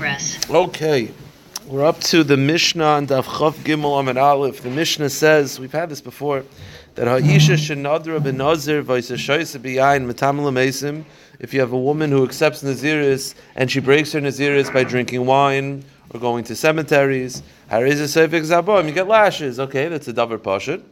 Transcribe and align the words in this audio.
progress. 0.00 0.38
Okay, 0.48 1.10
we're 1.66 1.84
up 1.84 2.00
to 2.00 2.24
the 2.24 2.38
Mishnah 2.38 2.96
and 2.96 3.08
Daf 3.08 3.52
Gimel 3.64 4.00
Amid 4.00 4.16
Aleph. 4.16 4.62
The 4.62 4.70
Mishnah 4.70 5.10
says 5.10 5.60
we've 5.60 5.72
had 5.72 5.90
this 5.90 6.00
before 6.00 6.42
that 6.94 7.06
Ha'isha 7.06 7.52
shenadra 7.52 8.18
benazir 8.18 8.82
l'mesim. 10.42 11.04
If 11.38 11.52
you 11.52 11.60
have 11.60 11.72
a 11.72 11.78
woman 11.78 12.10
who 12.10 12.24
accepts 12.24 12.62
Naziris 12.62 13.34
and 13.54 13.70
she 13.70 13.80
breaks 13.80 14.12
her 14.12 14.20
Naziris 14.22 14.72
by 14.72 14.84
drinking 14.84 15.26
wine 15.26 15.84
or 16.14 16.18
going 16.18 16.44
to 16.44 16.56
cemeteries, 16.56 17.42
hariz 17.70 18.00
zabom, 18.00 18.86
you 18.86 18.92
get 18.92 19.06
lashes. 19.06 19.60
Okay, 19.60 19.88
that's 19.88 20.08
a 20.08 20.14
davar 20.14 20.38
pashut. 20.38 20.82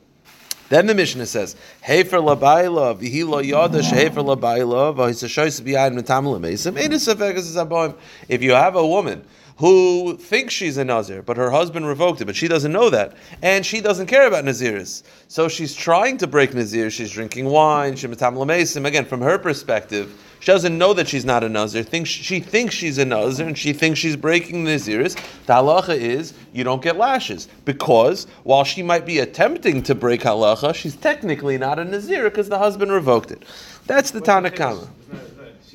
Then 0.68 0.86
the 0.86 0.94
Mishnah 0.94 1.26
says, 1.26 1.56
"Hefer 1.86 2.20
labayla 2.20 2.98
v'hi 3.00 3.26
lo 3.26 3.38
yada 3.38 3.80
shehefer 3.80 4.24
labayla 4.24 4.94
v'hisashoyse 4.94 5.62
b'yayin 5.62 5.98
metam 5.98 6.26
l'mesim." 6.26 6.78
Ain't 6.78 6.92
a 6.92 6.96
seifik 6.96 7.36
zabom. 7.36 7.94
If 8.28 8.42
you 8.42 8.52
have 8.52 8.76
a 8.76 8.86
woman 8.86 9.24
who 9.58 10.16
thinks 10.16 10.54
she's 10.54 10.76
a 10.76 10.84
Nazir, 10.84 11.22
but 11.22 11.36
her 11.36 11.50
husband 11.50 11.86
revoked 11.86 12.20
it, 12.20 12.26
but 12.26 12.36
she 12.36 12.46
doesn't 12.46 12.70
know 12.70 12.90
that. 12.90 13.14
And 13.42 13.66
she 13.66 13.80
doesn't 13.80 14.06
care 14.06 14.28
about 14.28 14.44
Naziris. 14.44 15.02
So 15.26 15.48
she's 15.48 15.74
trying 15.74 16.18
to 16.18 16.28
break 16.28 16.54
Nazir. 16.54 16.90
She's 16.90 17.10
drinking 17.10 17.46
wine, 17.46 17.94
Lamesim. 17.94 18.86
Again, 18.86 19.04
from 19.04 19.20
her 19.20 19.36
perspective, 19.38 20.12
she 20.40 20.46
doesn't 20.46 20.76
know 20.78 20.92
that 20.94 21.08
she's 21.08 21.24
not 21.24 21.42
a 21.44 21.48
Nazir. 21.48 21.82
Thinks, 21.82 22.10
she 22.10 22.40
thinks 22.40 22.74
she's 22.74 22.98
a 22.98 23.04
Nazir 23.04 23.46
and 23.46 23.58
she 23.58 23.72
thinks 23.72 23.98
she's 23.98 24.16
breaking 24.16 24.64
the 24.64 24.72
Naziris. 24.72 25.14
The 25.46 25.54
halacha 25.54 25.96
is 25.96 26.34
you 26.52 26.64
don't 26.64 26.82
get 26.82 26.96
lashes. 26.96 27.48
Because 27.64 28.26
while 28.44 28.64
she 28.64 28.82
might 28.82 29.04
be 29.04 29.18
attempting 29.18 29.82
to 29.84 29.94
break 29.94 30.22
halacha, 30.22 30.74
she's 30.74 30.96
technically 30.96 31.58
not 31.58 31.78
a 31.78 31.84
Nazir 31.84 32.24
because 32.24 32.48
the 32.48 32.58
husband 32.58 32.92
revoked 32.92 33.30
it. 33.30 33.44
That's 33.86 34.10
the 34.10 34.20
Tanna 34.20 34.50
Kamma. 34.50 34.88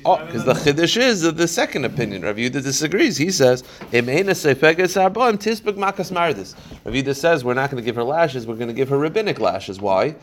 Oh, 0.06 0.22
because 0.24 0.44
the 0.44 0.52
chiddush 0.52 0.98
is 0.98 1.22
the 1.22 1.48
second 1.48 1.86
opinion. 1.86 2.22
Rav 2.22 2.36
Yehuda 2.36 2.62
disagrees. 2.62 3.16
He 3.16 3.30
says, 3.30 3.64
Rav 3.90 4.04
Yehuda 4.04 4.36
says 7.16 7.42
we're 7.42 7.54
not 7.54 7.70
going 7.70 7.82
to 7.82 7.86
give 7.86 7.96
her 7.96 8.04
lashes. 8.04 8.46
We're 8.46 8.56
going 8.56 8.68
to 8.68 8.74
give 8.74 8.90
her 8.90 8.98
rabbinic 8.98 9.40
lashes. 9.40 9.80
Why? 9.80 10.14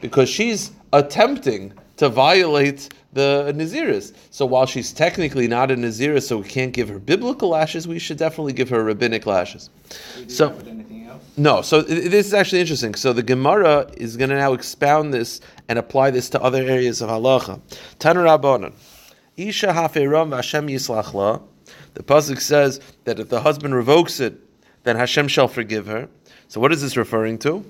Because 0.00 0.30
she's 0.30 0.70
attempting 0.94 1.74
to 1.98 2.08
violate 2.08 2.88
the 3.12 3.52
Naziris. 3.56 4.14
So 4.30 4.44
while 4.46 4.66
she's 4.66 4.92
technically 4.92 5.48
not 5.48 5.70
a 5.70 5.76
Naziris, 5.76 6.24
so 6.24 6.38
we 6.38 6.48
can't 6.48 6.72
give 6.72 6.88
her 6.88 6.98
biblical 6.98 7.50
lashes, 7.50 7.88
we 7.88 7.98
should 7.98 8.18
definitely 8.18 8.52
give 8.52 8.68
her 8.68 8.82
rabbinic 8.84 9.26
lashes. 9.26 9.70
So. 10.28 10.56
No, 11.36 11.62
so 11.62 11.82
this 11.82 12.26
is 12.26 12.34
actually 12.34 12.60
interesting. 12.60 12.96
So 12.96 13.12
the 13.12 13.22
Gemara 13.22 13.88
is 13.96 14.16
going 14.16 14.30
to 14.30 14.36
now 14.36 14.54
expound 14.54 15.14
this 15.14 15.40
and 15.68 15.78
apply 15.78 16.10
this 16.10 16.28
to 16.30 16.42
other 16.42 16.62
areas 16.64 17.00
of 17.00 17.10
halacha. 17.10 17.60
Tanur 18.00 18.24
Rabbanon. 18.26 18.72
Isha 19.36 19.68
haferam 19.68 20.34
Hashem 20.34 20.66
yislachla. 20.66 21.40
The 21.94 22.02
pasuk 22.02 22.40
says 22.40 22.80
that 23.04 23.20
if 23.20 23.28
the 23.28 23.40
husband 23.40 23.74
revokes 23.74 24.18
it, 24.18 24.36
then 24.82 24.96
Hashem 24.96 25.28
shall 25.28 25.46
forgive 25.46 25.86
her. 25.86 26.08
So 26.48 26.60
what 26.60 26.72
is 26.72 26.82
this 26.82 26.96
referring 26.96 27.38
to? 27.40 27.64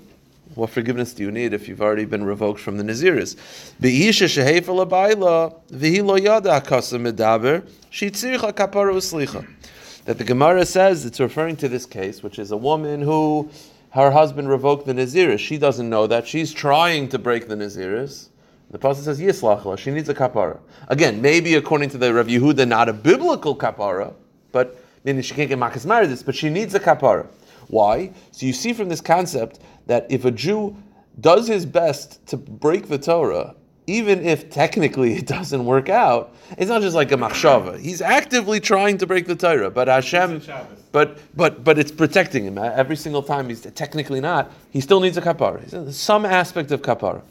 What 0.54 0.70
forgiveness 0.70 1.12
do 1.12 1.22
you 1.22 1.30
need 1.30 1.52
if 1.52 1.68
you've 1.68 1.82
already 1.82 2.04
been 2.04 2.24
revoked 2.24 2.60
from 2.60 2.76
the 2.78 2.82
Naziris? 2.84 3.36
That 10.04 10.18
the 10.18 10.24
Gemara 10.24 10.64
says 10.64 11.04
it's 11.04 11.20
referring 11.20 11.56
to 11.56 11.68
this 11.68 11.86
case, 11.86 12.22
which 12.22 12.38
is 12.38 12.50
a 12.50 12.56
woman 12.56 13.02
who 13.02 13.50
her 13.90 14.10
husband 14.10 14.48
revoked 14.48 14.86
the 14.86 14.92
Naziris. 14.94 15.38
She 15.38 15.58
doesn't 15.58 15.88
know 15.88 16.06
that. 16.06 16.26
She's 16.26 16.52
trying 16.52 17.08
to 17.10 17.18
break 17.18 17.48
the 17.48 17.54
Naziris. 17.54 18.28
The 18.70 18.78
pasuk 18.78 19.04
says 19.04 19.20
yislachla. 19.20 19.78
She 19.78 19.90
needs 19.90 20.08
a 20.08 20.14
kapara. 20.14 20.58
Again, 20.88 21.22
maybe 21.22 21.54
according 21.54 21.90
to 21.90 21.98
the 21.98 22.12
Rav 22.12 22.26
Yehuda, 22.26 22.68
not 22.68 22.88
a 22.88 22.92
biblical 22.92 23.56
kapara, 23.56 24.12
but 24.52 24.78
meaning 25.04 25.22
she 25.22 25.34
can't 25.34 25.48
get 25.48 25.58
makas 25.58 25.84
this, 26.08 26.22
but 26.22 26.34
she 26.34 26.50
needs 26.50 26.74
a 26.74 26.80
kapara. 26.80 27.26
Why? 27.68 28.12
So 28.30 28.46
you 28.46 28.52
see 28.52 28.72
from 28.72 28.88
this 28.88 29.00
concept 29.00 29.60
that 29.88 30.06
if 30.08 30.24
a 30.24 30.30
Jew 30.30 30.76
does 31.20 31.48
his 31.48 31.66
best 31.66 32.24
to 32.28 32.36
break 32.36 32.86
the 32.86 32.98
Torah, 32.98 33.56
even 33.88 34.24
if 34.24 34.50
technically 34.50 35.14
it 35.20 35.26
doesn't 35.26 35.64
work 35.64 35.88
out, 35.88 36.34
it's 36.56 36.68
not 36.68 36.80
just 36.82 36.94
like 36.94 37.10
a 37.10 37.16
machshava. 37.16 37.78
He's 37.78 38.00
actively 38.00 38.60
trying 38.60 38.98
to 38.98 39.06
break 39.06 39.26
the 39.26 39.34
Torah, 39.34 39.70
but 39.70 39.88
Hashem, 39.88 40.42
but 40.92 41.18
but 41.36 41.64
but 41.64 41.78
it's 41.78 41.90
protecting 41.90 42.44
him 42.44 42.56
every 42.58 42.96
single 42.96 43.22
time. 43.22 43.48
He's 43.48 43.62
technically 43.62 44.20
not. 44.20 44.52
He 44.70 44.80
still 44.80 45.00
needs 45.00 45.16
a 45.16 45.22
kapara. 45.22 45.92
Some 45.92 46.24
aspect 46.24 46.70
of 46.70 46.82
kapara. 46.82 47.22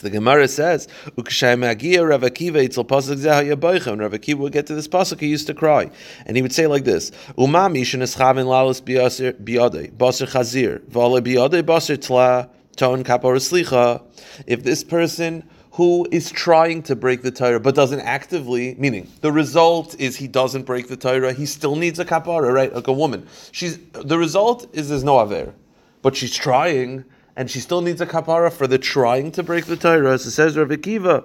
The 0.00 0.10
Gemara 0.10 0.48
says, 0.48 0.88
"Ukshaymagia 1.16 2.08
Rav 2.08 2.22
Akiva 2.22 2.66
itzel 2.66 2.86
pasuk 2.86 3.16
zeh 3.16 4.00
Rav 4.00 4.12
Akiva 4.12 4.38
would 4.38 4.52
get 4.52 4.66
to 4.66 4.74
this 4.74 4.88
pasuk, 4.88 5.20
he 5.20 5.26
used 5.26 5.46
to 5.46 5.54
cry, 5.54 5.90
and 6.26 6.36
he 6.36 6.42
would 6.42 6.52
say 6.52 6.66
like 6.66 6.84
this: 6.84 7.10
Umami 7.36 7.82
sheneschavin 7.82 8.46
lalos 8.46 8.80
biade 8.80 9.96
baser 9.98 10.26
chazir 10.26 10.80
v'ale 10.90 11.20
biade 11.20 11.64
baser 11.64 11.96
tla 11.96 12.48
ton 12.76 13.04
kapor 13.04 13.36
slicha. 13.36 14.02
If 14.46 14.62
this 14.64 14.82
person 14.82 15.44
who 15.72 16.06
is 16.10 16.30
trying 16.30 16.82
to 16.82 16.96
break 16.96 17.22
the 17.22 17.30
Torah 17.30 17.60
but 17.60 17.74
doesn't 17.74 18.00
actively, 18.00 18.74
meaning 18.78 19.06
the 19.20 19.32
result 19.32 19.94
is 19.98 20.16
he 20.16 20.26
doesn't 20.26 20.64
break 20.64 20.88
the 20.88 20.96
Torah, 20.96 21.32
he 21.32 21.46
still 21.46 21.76
needs 21.76 21.98
a 21.98 22.04
kapara, 22.04 22.52
right? 22.52 22.74
Like 22.74 22.88
a 22.88 22.92
woman. 22.92 23.26
She's 23.52 23.78
the 23.92 24.18
result 24.18 24.66
is 24.72 24.88
there's 24.88 25.04
no 25.04 25.20
aver, 25.20 25.54
but 26.02 26.16
she's 26.16 26.34
trying 26.34 27.04
and 27.40 27.50
she 27.50 27.58
still 27.58 27.80
needs 27.80 28.02
a 28.02 28.06
kapara 28.06 28.52
for 28.52 28.66
the 28.66 28.76
trying 28.76 29.32
to 29.32 29.42
break 29.42 29.64
the 29.64 29.74
Torah. 29.74 30.18
So 30.18 30.28
says 30.28 30.58
Rav 30.58 30.68
Akiva. 30.68 31.24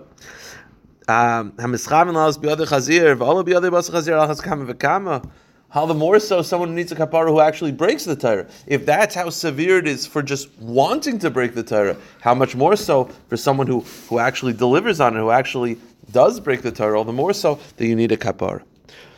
Um, 1.09 1.51
how 5.69 5.85
the 5.85 5.93
more 5.93 6.19
so 6.21 6.41
someone 6.41 6.73
needs 6.73 6.93
a 6.93 6.95
kapara 6.95 7.27
who 7.27 7.41
actually 7.41 7.73
breaks 7.73 8.05
the 8.05 8.15
Torah. 8.15 8.47
If 8.65 8.85
that's 8.85 9.13
how 9.13 9.29
severe 9.29 9.77
it 9.77 9.89
is 9.89 10.07
for 10.07 10.23
just 10.23 10.57
wanting 10.57 11.19
to 11.19 11.29
break 11.29 11.53
the 11.53 11.63
Torah, 11.63 11.97
how 12.21 12.33
much 12.33 12.55
more 12.55 12.77
so 12.77 13.09
for 13.27 13.35
someone 13.35 13.67
who, 13.67 13.81
who 14.07 14.19
actually 14.19 14.53
delivers 14.53 15.01
on 15.01 15.17
it, 15.17 15.19
who 15.19 15.31
actually 15.31 15.77
does 16.13 16.39
break 16.39 16.61
the 16.61 16.71
Torah, 16.71 16.97
all 16.97 17.03
the 17.03 17.11
more 17.11 17.33
so 17.33 17.59
that 17.75 17.85
you 17.85 17.95
need 17.97 18.13
a 18.13 18.17
kapara. 18.17 18.63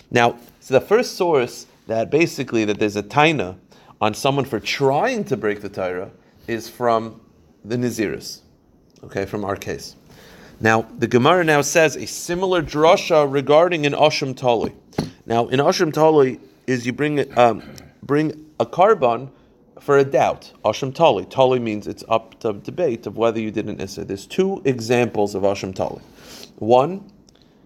Now, 0.10 0.40
so 0.62 0.74
the 0.74 0.82
first 0.82 1.16
source 1.16 1.68
that 1.86 2.10
basically 2.10 2.66
that 2.66 2.80
there's 2.80 2.96
a 2.96 3.04
taina 3.04 3.56
on 4.02 4.16
someone 4.16 4.46
for 4.46 4.60
trying 4.60 5.26
to 5.26 5.38
break 5.38 5.62
the 5.62 5.70
Torah 5.70 6.10
is 6.48 6.70
from 6.70 7.22
the 7.64 7.76
Naziris, 7.76 8.42
okay, 9.04 9.26
from 9.26 9.44
our 9.44 9.56
case. 9.56 9.96
Now, 10.60 10.88
the 10.98 11.08
Gemara 11.08 11.44
now 11.44 11.62
says 11.62 11.96
a 11.96 12.08
similar 12.08 12.64
drasha 12.64 13.32
regarding 13.32 13.86
an 13.86 13.94
Asham 13.94 14.36
Tali. 14.36 14.74
Now, 15.26 15.48
in 15.48 15.60
Asham 15.60 15.94
Tali 15.94 16.40
is 16.66 16.86
you 16.86 16.94
bring 16.94 17.38
um, 17.38 17.62
bring 18.02 18.46
a 18.60 18.66
korban 18.66 19.30
for 19.80 20.00
a 20.00 20.04
doubt. 20.04 20.52
Asham 20.66 20.96
Tali. 20.96 21.26
Tali 21.26 21.60
means 21.60 21.86
it's 21.86 22.04
up 22.10 22.40
to 22.40 22.54
debate 22.54 23.06
of 23.06 23.18
whether 23.18 23.40
you 23.40 23.52
did 23.52 23.68
an 23.68 23.80
Issa. 23.80 24.06
There's 24.06 24.26
two 24.26 24.62
examples 24.66 25.36
of 25.36 25.44
Asham 25.44 25.76
Tali. 25.76 26.02
One, 26.56 27.12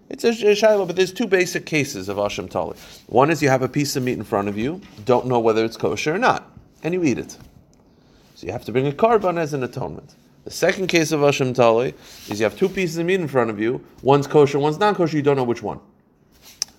it's 0.09 0.25
a 0.25 0.53
shiloh, 0.53 0.85
but 0.85 0.97
there's 0.97 1.13
two 1.13 1.27
basic 1.27 1.65
cases 1.65 2.09
of 2.09 2.17
Asham 2.17 2.49
Tali. 2.49 2.75
One 3.07 3.31
is 3.31 3.41
you 3.41 3.47
have 3.47 3.61
a 3.61 3.69
piece 3.69 3.95
of 3.95 4.03
meat 4.03 4.17
in 4.17 4.25
front 4.25 4.49
of 4.49 4.57
you, 4.57 4.81
don't 5.05 5.27
know 5.27 5.39
whether 5.39 5.63
it's 5.63 5.77
kosher 5.77 6.13
or 6.13 6.17
not, 6.17 6.51
and 6.83 6.93
you 6.93 7.03
eat 7.05 7.17
it. 7.17 7.37
So 8.41 8.47
you 8.47 8.53
have 8.53 8.65
to 8.65 8.71
bring 8.71 8.87
a 8.87 8.91
korban 8.91 9.37
as 9.37 9.53
an 9.53 9.61
atonement. 9.61 10.15
The 10.45 10.49
second 10.49 10.87
case 10.87 11.11
of 11.11 11.19
Asham 11.19 11.53
Tali 11.53 11.93
is 12.27 12.39
you 12.39 12.43
have 12.43 12.57
two 12.57 12.69
pieces 12.69 12.97
of 12.97 13.05
meat 13.05 13.19
in 13.19 13.27
front 13.27 13.51
of 13.51 13.59
you. 13.59 13.85
One's 14.01 14.25
kosher, 14.25 14.57
one's 14.57 14.79
non 14.79 14.95
kosher, 14.95 15.15
you 15.15 15.21
don't 15.21 15.35
know 15.35 15.43
which 15.43 15.61
one. 15.61 15.79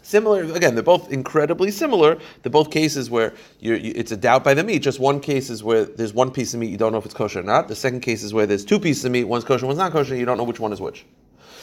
Similar, 0.02 0.42
again, 0.54 0.74
they're 0.74 0.82
both 0.82 1.12
incredibly 1.12 1.70
similar. 1.70 2.18
They're 2.42 2.50
both 2.50 2.72
cases 2.72 3.10
where 3.10 3.32
you, 3.60 3.74
it's 3.74 4.10
a 4.10 4.16
doubt 4.16 4.42
by 4.42 4.54
the 4.54 4.64
meat. 4.64 4.80
Just 4.80 4.98
one 4.98 5.20
case 5.20 5.50
is 5.50 5.62
where 5.62 5.84
there's 5.84 6.12
one 6.12 6.32
piece 6.32 6.52
of 6.52 6.58
meat, 6.58 6.70
you 6.70 6.78
don't 6.78 6.90
know 6.90 6.98
if 6.98 7.04
it's 7.04 7.14
kosher 7.14 7.38
or 7.38 7.44
not. 7.44 7.68
The 7.68 7.76
second 7.76 8.00
case 8.00 8.24
is 8.24 8.34
where 8.34 8.44
there's 8.44 8.64
two 8.64 8.80
pieces 8.80 9.04
of 9.04 9.12
meat, 9.12 9.22
one's 9.22 9.44
kosher, 9.44 9.64
one's 9.64 9.78
not 9.78 9.92
kosher, 9.92 10.16
you 10.16 10.24
don't 10.24 10.38
know 10.38 10.42
which 10.42 10.58
one 10.58 10.72
is 10.72 10.80
which. 10.80 11.04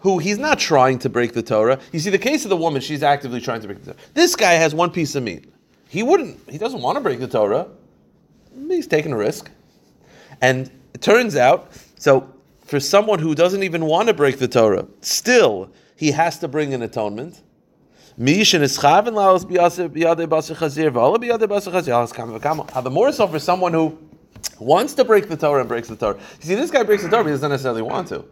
who 0.00 0.18
he's 0.18 0.38
not 0.38 0.58
trying 0.58 0.98
to 1.00 1.08
break 1.08 1.32
the 1.32 1.42
Torah. 1.42 1.78
You 1.92 2.00
see, 2.00 2.10
the 2.10 2.18
case 2.18 2.44
of 2.44 2.50
the 2.50 2.56
woman, 2.56 2.80
she's 2.80 3.02
actively 3.02 3.40
trying 3.40 3.60
to 3.60 3.66
break 3.66 3.80
the 3.80 3.92
Torah. 3.92 4.04
This 4.14 4.36
guy 4.36 4.52
has 4.52 4.74
one 4.74 4.90
piece 4.90 5.14
of 5.14 5.22
meat. 5.22 5.52
He 5.88 6.02
wouldn't, 6.02 6.38
he 6.48 6.58
doesn't 6.58 6.82
want 6.82 6.96
to 6.96 7.00
break 7.00 7.18
the 7.18 7.28
Torah. 7.28 7.66
He's 8.68 8.86
taking 8.86 9.12
a 9.12 9.16
risk. 9.16 9.50
And 10.40 10.70
it 10.94 11.02
turns 11.02 11.36
out, 11.36 11.72
so 11.98 12.32
for 12.64 12.78
someone 12.78 13.18
who 13.18 13.34
doesn't 13.34 13.62
even 13.62 13.86
want 13.86 14.08
to 14.08 14.14
break 14.14 14.38
the 14.38 14.48
Torah, 14.48 14.86
still 15.00 15.70
he 15.96 16.10
has 16.12 16.38
to 16.40 16.48
bring 16.48 16.74
an 16.74 16.82
atonement. 16.82 17.42
The 22.82 22.90
more 22.90 23.12
so 23.12 23.26
for 23.28 23.38
someone 23.38 23.72
who 23.72 23.96
wants 24.58 24.94
to 24.94 25.04
break 25.04 25.28
the 25.28 25.36
Torah 25.36 25.60
and 25.60 25.68
breaks 25.68 25.88
the 25.88 25.96
Torah. 25.96 26.16
You 26.40 26.46
see, 26.46 26.54
this 26.56 26.70
guy 26.70 26.82
breaks 26.82 27.02
the 27.04 27.08
Torah, 27.08 27.22
but 27.22 27.30
he 27.30 27.34
doesn't 27.34 27.50
necessarily 27.50 27.82
want 27.82 28.08
to. 28.08 28.24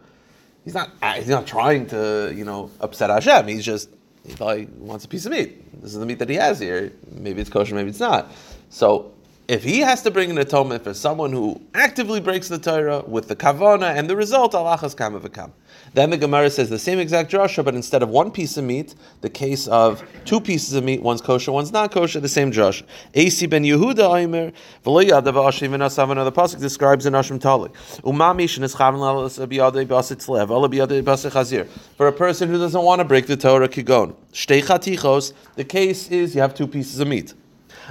He's 0.67 0.73
not. 0.73 0.91
Uh, 1.01 1.13
he's 1.13 1.29
not 1.29 1.47
trying 1.47 1.85
to, 1.87 2.33
you 2.35 2.43
know, 2.43 2.69
upset 2.81 3.09
Hashem. 3.09 3.47
He's 3.47 3.63
just 3.63 3.89
he 4.25 4.33
he 4.33 4.67
wants 4.79 5.05
a 5.05 5.07
piece 5.07 5.25
of 5.25 5.31
meat. 5.31 5.81
This 5.81 5.93
is 5.93 5.97
the 5.97 6.05
meat 6.05 6.19
that 6.19 6.27
he 6.27 6.35
has 6.35 6.59
here. 6.59 6.91
Maybe 7.09 7.39
it's 7.39 7.49
kosher, 7.49 7.73
maybe 7.73 7.89
it's 7.89 8.01
not. 8.01 8.29
So 8.69 9.13
if 9.47 9.63
he 9.63 9.79
has 9.79 10.01
to 10.01 10.11
bring 10.11 10.29
an 10.29 10.37
atonement 10.37 10.83
for 10.83 10.93
someone 10.93 11.31
who 11.31 11.61
actively 11.73 12.19
breaks 12.19 12.49
the 12.49 12.59
Torah 12.59 13.01
with 13.07 13.29
the 13.29 13.35
kavana 13.37 13.95
and 13.95 14.09
the 14.09 14.17
result, 14.17 14.51
alachas 14.51 14.93
kama 14.93 15.21
v'kam. 15.21 15.51
Then 15.97 16.11
the 16.11 16.17
Gemara 16.17 16.51
says 16.51 16.69
the 16.69 16.77
same 16.77 16.99
exact 16.99 17.31
drasha, 17.31 17.65
but 17.65 17.73
instead 17.73 18.03
of 18.03 18.09
one 18.09 18.29
piece 18.29 18.55
of 18.55 18.63
meat, 18.63 18.93
the 19.21 19.31
case 19.31 19.67
of 19.67 20.03
two 20.25 20.39
pieces 20.39 20.73
of 20.73 20.83
meat, 20.83 21.01
one's 21.01 21.21
kosher, 21.21 21.51
one's 21.51 21.71
not 21.71 21.91
kosher, 21.91 22.19
the 22.19 22.29
same 22.29 22.51
drasha. 22.51 22.83
Asi 23.15 23.47
ben 23.47 23.63
Yehuda 23.63 24.15
Aimer, 24.15 24.51
v'loyadav 24.85 25.33
ha'ashim 25.33 25.71
v'nasav, 25.71 26.11
another 26.11 26.29
pasuk 26.29 26.59
describes 26.59 27.07
in 27.07 27.13
Ashim 27.13 27.41
Tali. 27.41 27.69
Umami 28.03 28.43
shenis 28.43 28.75
chavin 28.75 28.99
lalas 28.99 29.43
biyadei 29.47 29.87
basit 29.87 30.29
lev, 30.29 30.51
ala 30.51 30.69
biyadei 30.69 31.01
basit 31.01 31.31
chazir. 31.31 31.67
For 31.97 32.07
a 32.07 32.13
person 32.13 32.47
who 32.47 32.59
doesn't 32.59 32.83
want 32.83 32.99
to 32.99 33.03
break 33.03 33.25
the 33.25 33.35
Torah, 33.35 33.67
kigon. 33.67 34.13
The 35.55 35.63
case 35.63 36.11
is 36.11 36.35
you 36.35 36.41
have 36.41 36.53
two 36.53 36.67
pieces 36.67 36.99
of 36.99 37.07
meat. 37.07 37.33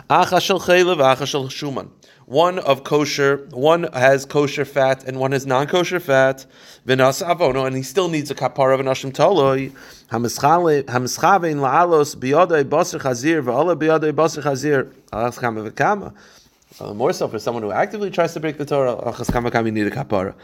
shuman. 0.08 1.90
One 2.26 2.58
of 2.58 2.82
kosher, 2.82 3.46
one 3.52 3.84
has 3.92 4.24
kosher 4.24 4.64
fat, 4.64 5.04
and 5.04 5.20
one 5.20 5.30
has 5.30 5.46
non-kosher 5.46 6.00
fat. 6.00 6.44
V'nas 6.84 7.24
avono, 7.24 7.68
and 7.68 7.76
he 7.76 7.84
still 7.84 8.08
needs 8.08 8.32
a 8.32 8.34
kapara 8.34 8.74
of 8.74 8.80
anashim 8.80 9.12
taloi. 9.12 9.70
Hamischavein 10.10 10.84
la'alos 11.56 12.16
biyadei 12.16 12.68
baser 12.68 12.98
chazir 12.98 13.44
v'ala 13.44 13.76
biyadei 13.76 14.12
baser 14.12 14.42
chazir. 14.42 14.92
Alas 15.12 15.38
kama 15.38 15.70
v'kama. 15.70 16.12
Uh, 16.80 16.92
more 16.92 17.12
so 17.12 17.28
for 17.28 17.38
someone 17.38 17.62
who 17.62 17.70
actively 17.70 18.10
tries 18.10 18.34
to 18.34 18.40
break 18.40 18.58
the 18.58 18.66
Torah, 18.66 18.96
need 19.70 19.86
a 19.86 19.90
kapara. 19.90 20.34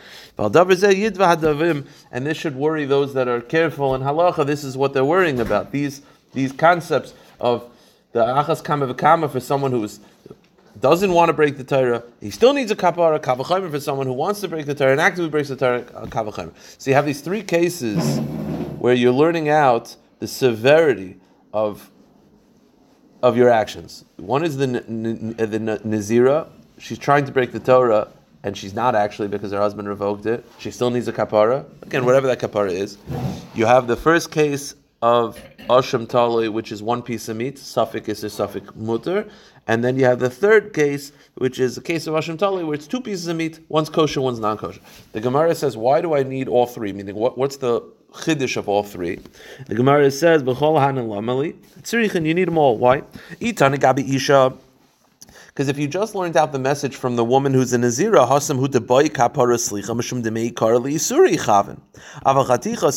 And 2.13 2.27
this 2.27 2.37
should 2.37 2.55
worry 2.55 2.85
those 2.85 3.13
that 3.15 3.27
are 3.27 3.41
careful 3.41 3.97
in 3.97 4.03
halacha. 4.03 4.47
This 4.47 4.63
is 4.63 4.77
what 4.77 4.95
they're 4.95 5.05
worrying 5.05 5.41
about. 5.41 5.73
These 5.73 6.03
these 6.33 6.53
concepts 6.53 7.13
of 7.41 7.69
the 8.13 8.21
achas 8.21 8.63
kama 8.97 9.29
for 9.29 9.41
someone 9.41 9.73
who 9.73 9.83
is 9.83 9.99
doesn't 10.81 11.13
want 11.13 11.29
to 11.29 11.33
break 11.33 11.57
the 11.57 11.65
Torah, 11.65 12.03
he 12.21 12.31
still 12.31 12.53
needs 12.53 12.71
a 12.71 12.77
kapara, 12.77 13.21
kavachimer 13.21 13.71
for 13.71 13.81
someone 13.81 14.07
who 14.07 14.13
wants 14.13 14.41
to 14.41 14.49
break 14.49 14.67
the 14.67 14.75
Torah 14.75 14.93
and 14.93 15.01
actively 15.01 15.31
breaks 15.31 15.49
the 15.49 15.57
Torah, 15.57 15.81
uh, 15.95 16.07
kavachimer. 16.07 16.53
So 16.79 16.91
you 16.91 16.95
have 16.95 17.07
these 17.07 17.21
three 17.21 17.43
cases 17.43 18.19
where 18.79 18.95
you're 18.95 19.13
learning 19.13 19.49
out 19.49 19.97
the 20.19 20.29
severity 20.29 21.19
of 21.53 21.91
of 23.23 23.37
your 23.37 23.49
actions. 23.49 24.05
One 24.17 24.45
is 24.45 24.57
the 24.57 24.65
uh, 24.65 25.47
the 25.47 25.59
nazira. 25.59 26.49
She's 26.79 26.99
trying 26.99 27.25
to 27.27 27.33
break 27.33 27.53
the 27.53 27.61
Torah, 27.61 28.09
and 28.43 28.57
she's 28.57 28.75
not 28.75 28.95
actually 28.95 29.29
because 29.29 29.53
her 29.53 29.59
husband 29.61 29.89
revoked 29.89 30.27
it. 30.27 30.45
She 30.59 30.71
still 30.71 30.91
needs 30.91 31.07
a 31.07 31.13
kapara. 31.13 31.65
Again, 31.83 32.05
whatever 32.05 32.27
that 32.27 32.41
kapara 32.41 32.73
is. 32.73 32.99
You 33.55 33.67
have 33.67 33.87
the 33.87 33.97
first 33.97 34.31
case 34.33 34.75
of 35.03 35.39
asham 35.69 36.09
tali, 36.09 36.49
which 36.49 36.73
is 36.73 36.83
one 36.83 37.03
piece 37.03 37.29
of 37.29 37.37
meat. 37.37 37.59
Suffix 37.59 38.09
is 38.09 38.25
a 38.25 38.31
suffix 38.31 38.75
mutter, 38.77 39.29
and 39.67 39.85
then 39.85 39.97
you 39.97 40.05
have 40.05 40.19
the 40.19 40.31
third 40.31 40.73
case, 40.73 41.13
which 41.35 41.61
is 41.61 41.77
a 41.77 41.81
case 41.81 42.07
of 42.07 42.15
Asham 42.15 42.39
Tali, 42.39 42.65
where 42.65 42.75
it's 42.75 42.87
two 42.87 43.01
pieces 43.01 43.29
of 43.29 43.37
meat, 43.37 43.61
one's 43.69 43.89
kosher, 43.89 44.21
one's 44.21 44.41
non 44.41 44.59
kosher. 44.59 44.81
The 45.13 45.21
Gemara 45.21 45.55
says, 45.55 45.77
why 45.77 46.01
do 46.01 46.15
I 46.15 46.23
need 46.23 46.49
all 46.49 46.67
three? 46.67 46.93
Meaning, 46.93 47.15
what, 47.15 47.39
what's 47.39 47.59
the 47.59 47.81
chiddush 48.13 48.57
of 48.57 48.69
all 48.69 48.83
three? 48.83 49.21
The 49.69 49.75
Gemara 49.75 50.11
says, 50.11 50.43
B'chol 50.43 50.81
hanan 50.81 51.07
lamali, 51.07 51.55
you 52.25 52.35
need 52.35 52.49
them 52.49 52.59
all. 52.59 52.77
Why? 52.77 53.03
Itani 53.41 53.77
gabi 53.77 54.09
isha, 54.15 54.53
because 55.53 55.69
if 55.69 55.77
you 55.77 55.87
just 55.87 56.15
learned 56.15 56.35
out 56.35 56.51
the 56.51 56.59
message 56.59 56.97
from 56.97 57.17
the 57.17 57.25
woman 57.25 57.53
who's 57.53 57.75
a 57.75 57.77
Nazira, 57.77 58.27
Hasam 58.27 58.59
hu 58.59 58.69
deboy 58.69 59.11
kapara 59.11 59.57
slicha 59.57 59.95
mishum 59.95 60.23
demei 60.23 60.55
kar 60.55 60.79
li 60.79 60.95
isuri 60.95 61.37
chavin. 61.37 61.79
Avachaticha 62.25 62.91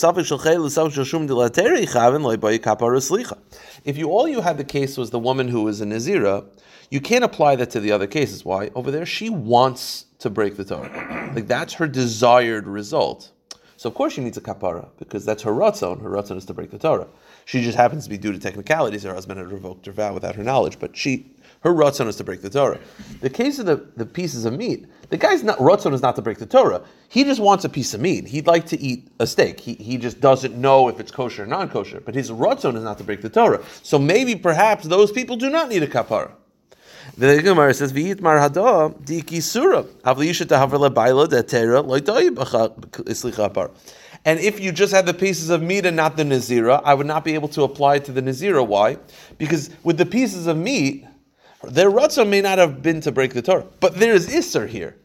dilateri 1.28 1.86
chavin 1.86 2.22
loy 2.22 2.38
boy 2.38 2.58
kapara 2.58 3.02
slicha. 3.02 3.38
If 3.84 3.98
you 3.98 4.10
all 4.10 4.26
you 4.26 4.40
had 4.40 4.58
the 4.58 4.64
case 4.64 4.96
was 4.96 5.10
the 5.10 5.20
woman 5.20 5.50
who 5.50 5.64
was 5.64 5.82
a 5.82 5.86
Nazira, 5.86 6.46
you 6.90 7.02
can't 7.02 7.26
apply 7.26 7.58
that 7.58 7.72
to 7.72 7.82
the 7.82 7.92
other 7.92 8.08
cases. 8.08 8.46
Why? 8.46 8.72
Over 8.74 8.90
there, 8.90 9.06
she 9.06 9.30
wants 9.30 10.06
to 10.20 10.30
break 10.30 10.56
the 10.56 10.64
Torah. 10.64 11.32
Like 11.36 11.48
that's 11.48 11.74
her 11.74 11.88
desired 11.88 12.68
result. 12.68 13.32
So 13.76 13.90
of 13.90 13.96
course 13.96 14.14
she 14.14 14.22
needs 14.22 14.38
a 14.38 14.42
kapara 14.42 14.88
because 14.98 15.26
that's 15.26 15.44
her 15.44 15.52
ratzon. 15.52 16.02
Her 16.02 16.10
ratzon 16.10 16.38
is 16.38 16.46
to 16.46 16.54
break 16.54 16.72
the 16.72 16.80
Torah. 16.80 17.08
She 17.44 17.62
just 17.62 17.78
happens 17.78 18.06
to 18.06 18.10
be 18.10 18.18
due 18.18 18.32
to 18.32 18.40
technicalities. 18.40 19.04
Her 19.04 19.14
husband 19.14 19.40
had 19.40 19.52
revoked 19.52 19.86
her 19.88 19.92
vow 19.92 20.14
without 20.14 20.36
her 20.36 20.44
knowledge, 20.44 20.80
but 20.80 20.96
she 20.96 21.35
her 21.66 21.74
ratzon 21.74 22.08
is 22.08 22.16
to 22.18 22.24
break 22.24 22.42
the 22.42 22.50
Torah. 22.50 22.80
The 23.22 23.30
case 23.30 23.58
of 23.58 23.66
the, 23.66 23.78
the 23.98 24.06
pieces 24.06 24.46
of 24.46 24.54
meat, 24.54 24.86
the 25.10 25.18
guy's 25.18 25.44
not 25.44 25.58
ratzon 25.58 25.94
is 25.94 26.02
not 26.02 26.16
to 26.16 26.22
break 26.22 26.38
the 26.38 26.46
Torah. 26.46 26.84
He 27.10 27.24
just 27.24 27.42
wants 27.42 27.66
a 27.66 27.70
piece 27.70 27.96
of 27.96 28.02
meat. 28.02 28.28
He'd 28.28 28.46
like 28.46 28.68
to 28.68 28.80
eat 28.80 29.08
a 29.20 29.26
steak. 29.26 29.60
He, 29.60 29.74
he 29.74 29.98
just 29.98 30.22
doesn't 30.22 30.56
know 30.56 30.88
if 30.90 31.00
it's 31.00 31.12
kosher 31.12 31.42
or 31.42 31.48
non 31.48 31.70
kosher. 31.70 32.02
But 32.02 32.14
his 32.14 32.30
ratzon 32.30 32.76
is 32.76 32.84
not 32.84 33.00
to 33.00 33.04
break 33.04 33.22
the 33.22 33.30
Torah. 33.30 33.64
So 33.82 33.98
maybe 33.98 34.36
perhaps 34.36 34.86
those 34.86 35.12
people 35.12 35.38
do 35.38 35.50
not 35.50 35.70
need 35.70 35.82
a 35.82 35.88
kapara. 35.88 36.34
The 37.18 37.42
Gemara 37.42 37.74
says, 37.74 37.92
"V'yit 37.94 38.22
mar 38.22 38.38
hada 38.38 38.94
diki 39.04 39.42
sura 39.42 39.84
havliyisha 40.04 40.46
tahavla 40.46 40.94
baila 40.94 41.28
detera 41.28 41.84
loytoy 41.84 43.72
And 44.24 44.40
if 44.40 44.60
you 44.60 44.72
just 44.72 44.94
had 44.94 45.08
the 45.08 45.14
pieces 45.16 45.50
of 45.50 45.64
meat 45.64 45.88
and 45.88 45.96
not 45.96 46.16
the 46.16 46.24
nazira, 46.24 46.82
I 46.84 46.94
would 46.94 47.08
not 47.08 47.24
be 47.24 47.34
able 47.34 47.48
to 47.50 47.64
apply 47.64 47.96
it 47.96 48.06
to 48.06 48.12
the 48.12 48.22
nazira. 48.22 48.66
Why? 48.66 48.98
Because 49.40 49.72
with 49.84 49.98
the 49.98 50.06
pieces 50.06 50.46
of 50.46 50.58
meat, 50.58 51.06
their 51.70 51.90
ratzon 51.90 52.30
may 52.30 52.42
not 52.42 52.58
have 52.58 52.82
been 52.82 53.02
to 53.02 53.12
break 53.12 53.34
the 53.34 53.42
Torah, 53.42 53.66
but 53.80 53.96
there 53.96 54.14
is 54.14 54.28
Isser 54.28 54.68
here. 54.68 54.96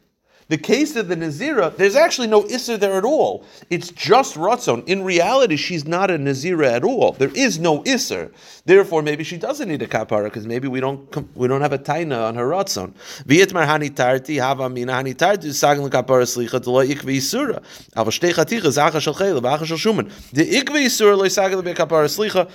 The 0.51 0.57
case 0.57 0.97
of 0.97 1.07
the 1.07 1.15
Nazira, 1.15 1.73
there's 1.77 1.95
actually 1.95 2.27
no 2.27 2.43
Isser 2.43 2.77
there 2.77 2.97
at 2.97 3.05
all. 3.05 3.45
It's 3.69 3.89
just 3.89 4.35
Ratzon. 4.35 4.85
In 4.85 5.01
reality, 5.01 5.55
she's 5.55 5.87
not 5.87 6.11
a 6.11 6.17
Nazira 6.17 6.69
at 6.73 6.83
all. 6.83 7.13
There 7.13 7.31
is 7.33 7.57
no 7.57 7.83
Isser. 7.83 8.33
Therefore, 8.65 9.01
maybe 9.01 9.23
she 9.23 9.37
doesn't 9.37 9.69
need 9.69 9.81
a 9.81 9.87
kapara 9.87 10.25
because 10.25 10.45
maybe 10.45 10.67
we 10.67 10.81
don't 10.81 11.09
we 11.37 11.47
don't 11.47 11.61
have 11.61 11.71
a 11.71 11.77
taina 11.79 12.27
on 12.27 12.35
her 12.35 12.49
Ratzon. 12.49 12.93
Hava 14.41 14.69
mina 14.69 14.91
slicha. 14.91 16.53
Ava 17.95 18.11
shtei 18.11 18.33
chaticha 18.33 18.71
zacha 18.73 18.99
vacha 19.41 19.65
isura 20.81 21.17
lo 21.17 21.23
kapara 21.73 22.09
slicha 22.09 22.49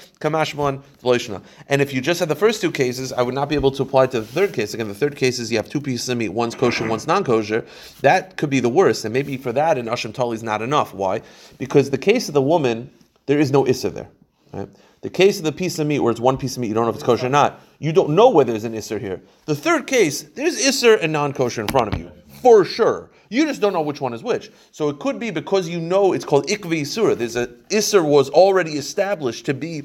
vloishna. 1.02 1.42
And 1.68 1.80
if 1.80 1.94
you 1.94 2.00
just 2.02 2.20
had 2.20 2.28
the 2.28 2.36
first 2.36 2.60
two 2.60 2.70
cases, 2.70 3.12
I 3.12 3.22
would 3.22 3.34
not 3.34 3.48
be 3.48 3.54
able 3.54 3.70
to 3.70 3.82
apply 3.82 4.08
to 4.08 4.20
the 4.20 4.26
third 4.26 4.52
case. 4.52 4.74
Again, 4.74 4.88
the 4.88 4.94
third 4.94 5.16
case 5.16 5.38
is 5.38 5.50
you 5.50 5.56
have 5.56 5.68
two 5.68 5.80
pieces 5.80 6.08
of 6.08 6.18
meat, 6.18 6.28
one's 6.28 6.54
kosher, 6.54 6.86
one's 6.86 7.06
non-kosher. 7.06 7.64
That 8.00 8.36
could 8.36 8.50
be 8.50 8.60
the 8.60 8.68
worst, 8.68 9.04
and 9.04 9.12
maybe 9.12 9.36
for 9.36 9.52
that 9.52 9.78
an 9.78 9.86
Asham 9.86 10.14
Tali 10.14 10.34
is 10.34 10.42
not 10.42 10.62
enough. 10.62 10.94
Why? 10.94 11.22
Because 11.58 11.90
the 11.90 11.98
case 11.98 12.28
of 12.28 12.34
the 12.34 12.42
woman, 12.42 12.90
there 13.26 13.38
is 13.38 13.50
no 13.50 13.66
Issa 13.66 13.90
there. 13.90 14.08
Right? 14.52 14.68
The 15.02 15.10
case 15.10 15.38
of 15.38 15.44
the 15.44 15.52
piece 15.52 15.78
of 15.78 15.86
meat, 15.86 16.00
where 16.00 16.10
it's 16.10 16.20
one 16.20 16.36
piece 16.36 16.56
of 16.56 16.62
meat, 16.62 16.68
you 16.68 16.74
don't 16.74 16.84
know 16.84 16.90
if 16.90 16.96
it's 16.96 17.04
kosher 17.04 17.26
or 17.26 17.30
not. 17.30 17.60
You 17.78 17.92
don't 17.92 18.10
know 18.10 18.30
whether 18.30 18.52
there's 18.52 18.64
an 18.64 18.74
Isser 18.74 19.00
here. 19.00 19.20
The 19.44 19.54
third 19.54 19.86
case, 19.86 20.22
there's 20.22 20.56
Isser 20.56 20.98
and 21.00 21.12
non 21.12 21.32
kosher 21.32 21.60
in 21.60 21.68
front 21.68 21.92
of 21.92 22.00
you, 22.00 22.10
for 22.42 22.64
sure. 22.64 23.10
You 23.28 23.44
just 23.44 23.60
don't 23.60 23.72
know 23.72 23.82
which 23.82 24.00
one 24.00 24.14
is 24.14 24.22
which. 24.22 24.50
So 24.72 24.88
it 24.88 24.98
could 24.98 25.18
be 25.18 25.30
because 25.30 25.68
you 25.68 25.80
know 25.80 26.12
it's 26.12 26.24
called 26.24 26.46
Ikvi 26.46 26.82
Isura. 26.82 27.16
There's 27.16 27.36
a 27.36 27.48
Isser 27.70 28.04
was 28.04 28.30
already 28.30 28.72
established 28.72 29.46
to 29.46 29.54
be 29.54 29.82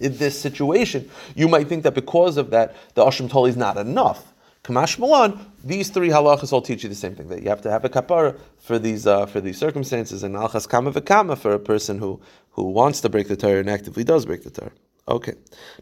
in 0.00 0.16
this 0.16 0.38
situation. 0.38 1.08
You 1.34 1.48
might 1.48 1.68
think 1.68 1.84
that 1.84 1.94
because 1.94 2.36
of 2.36 2.50
that, 2.50 2.76
the 2.94 3.04
Asham 3.04 3.30
Tali 3.30 3.50
is 3.50 3.56
not 3.56 3.76
enough. 3.76 4.32
Kamash 4.66 4.98
Malan, 4.98 5.38
these 5.62 5.90
three 5.90 6.08
halachas 6.08 6.52
all 6.52 6.60
teach 6.60 6.82
you 6.82 6.88
the 6.88 6.96
same 6.96 7.14
thing 7.14 7.28
that 7.28 7.40
you 7.40 7.48
have 7.48 7.62
to 7.62 7.70
have 7.70 7.84
a 7.84 7.88
kapara 7.88 8.36
for 8.58 8.80
these 8.80 9.06
uh, 9.06 9.24
for 9.24 9.40
these 9.40 9.56
circumstances, 9.56 10.24
and 10.24 10.34
alchas 10.34 10.68
kama 10.68 10.90
v'kama 10.90 11.38
for 11.38 11.52
a 11.52 11.60
person 11.60 12.00
who 12.00 12.20
who 12.50 12.64
wants 12.64 13.00
to 13.00 13.08
break 13.08 13.28
the 13.28 13.36
Torah 13.36 13.60
and 13.60 13.70
actively 13.70 14.02
does 14.02 14.26
break 14.26 14.42
the 14.42 14.50
Torah. 14.50 14.72
Okay, 15.06 15.34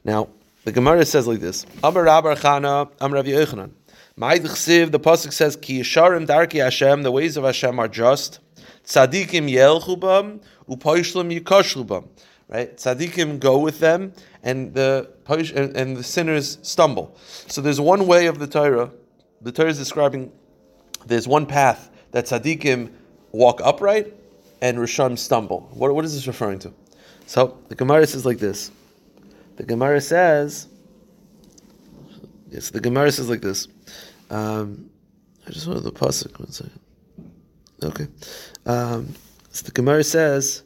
now 0.04 0.28
the 0.64 0.72
Gemara 0.72 1.06
says 1.06 1.26
like 1.26 1.40
this: 1.40 1.64
Amar 1.82 2.04
Rabbar 2.04 2.36
Chana, 2.36 2.90
Amar 3.00 3.16
Rav 3.16 3.24
Yochanan. 3.24 3.70
The 4.16 5.00
pasuk 5.00 5.32
says, 5.32 5.56
"Ki 5.56 5.80
yisharim 5.80 6.26
darki 6.26 6.62
Hashem." 6.62 7.04
The 7.04 7.10
ways 7.10 7.38
of 7.38 7.44
Hashem 7.44 7.78
are 7.78 7.88
just. 7.88 8.40
Tzadikim 8.84 9.50
yelchubam 9.50 10.42
upoishlim 10.68 11.40
yikoshubam. 11.40 12.08
Right, 12.54 12.76
tzadikim 12.76 13.40
go 13.40 13.58
with 13.58 13.80
them, 13.80 14.12
and 14.44 14.72
the 14.74 15.10
and 15.26 15.96
the 15.96 16.04
sinners 16.04 16.58
stumble. 16.62 17.18
So 17.48 17.60
there's 17.60 17.80
one 17.80 18.06
way 18.06 18.26
of 18.26 18.38
the 18.38 18.46
Torah. 18.46 18.92
The 19.40 19.50
Torah 19.50 19.70
is 19.70 19.78
describing 19.78 20.30
there's 21.04 21.26
one 21.26 21.46
path 21.46 21.90
that 22.12 22.26
tzaddikim 22.26 22.92
walk 23.32 23.60
upright 23.64 24.14
and 24.60 24.78
rishon 24.78 25.18
stumble. 25.18 25.68
What, 25.72 25.92
what 25.96 26.04
is 26.04 26.14
this 26.14 26.28
referring 26.28 26.60
to? 26.60 26.72
So 27.26 27.58
the 27.70 27.74
Gemara 27.74 28.06
says 28.06 28.24
like 28.24 28.38
this. 28.38 28.70
The 29.56 29.64
Gemara 29.64 30.00
says, 30.00 30.68
yes, 32.50 32.70
the 32.70 32.78
Gemara 32.78 33.10
says 33.10 33.28
like 33.28 33.40
this. 33.40 33.66
Um, 34.30 34.90
I 35.44 35.50
just 35.50 35.66
wanted 35.66 35.82
the 35.82 35.90
pasuk. 35.90 36.38
One 36.38 36.52
second. 36.52 36.80
Okay. 37.82 38.06
Um, 38.64 39.12
so 39.50 39.64
the 39.64 39.72
Gemara 39.72 40.04
says, 40.04 40.62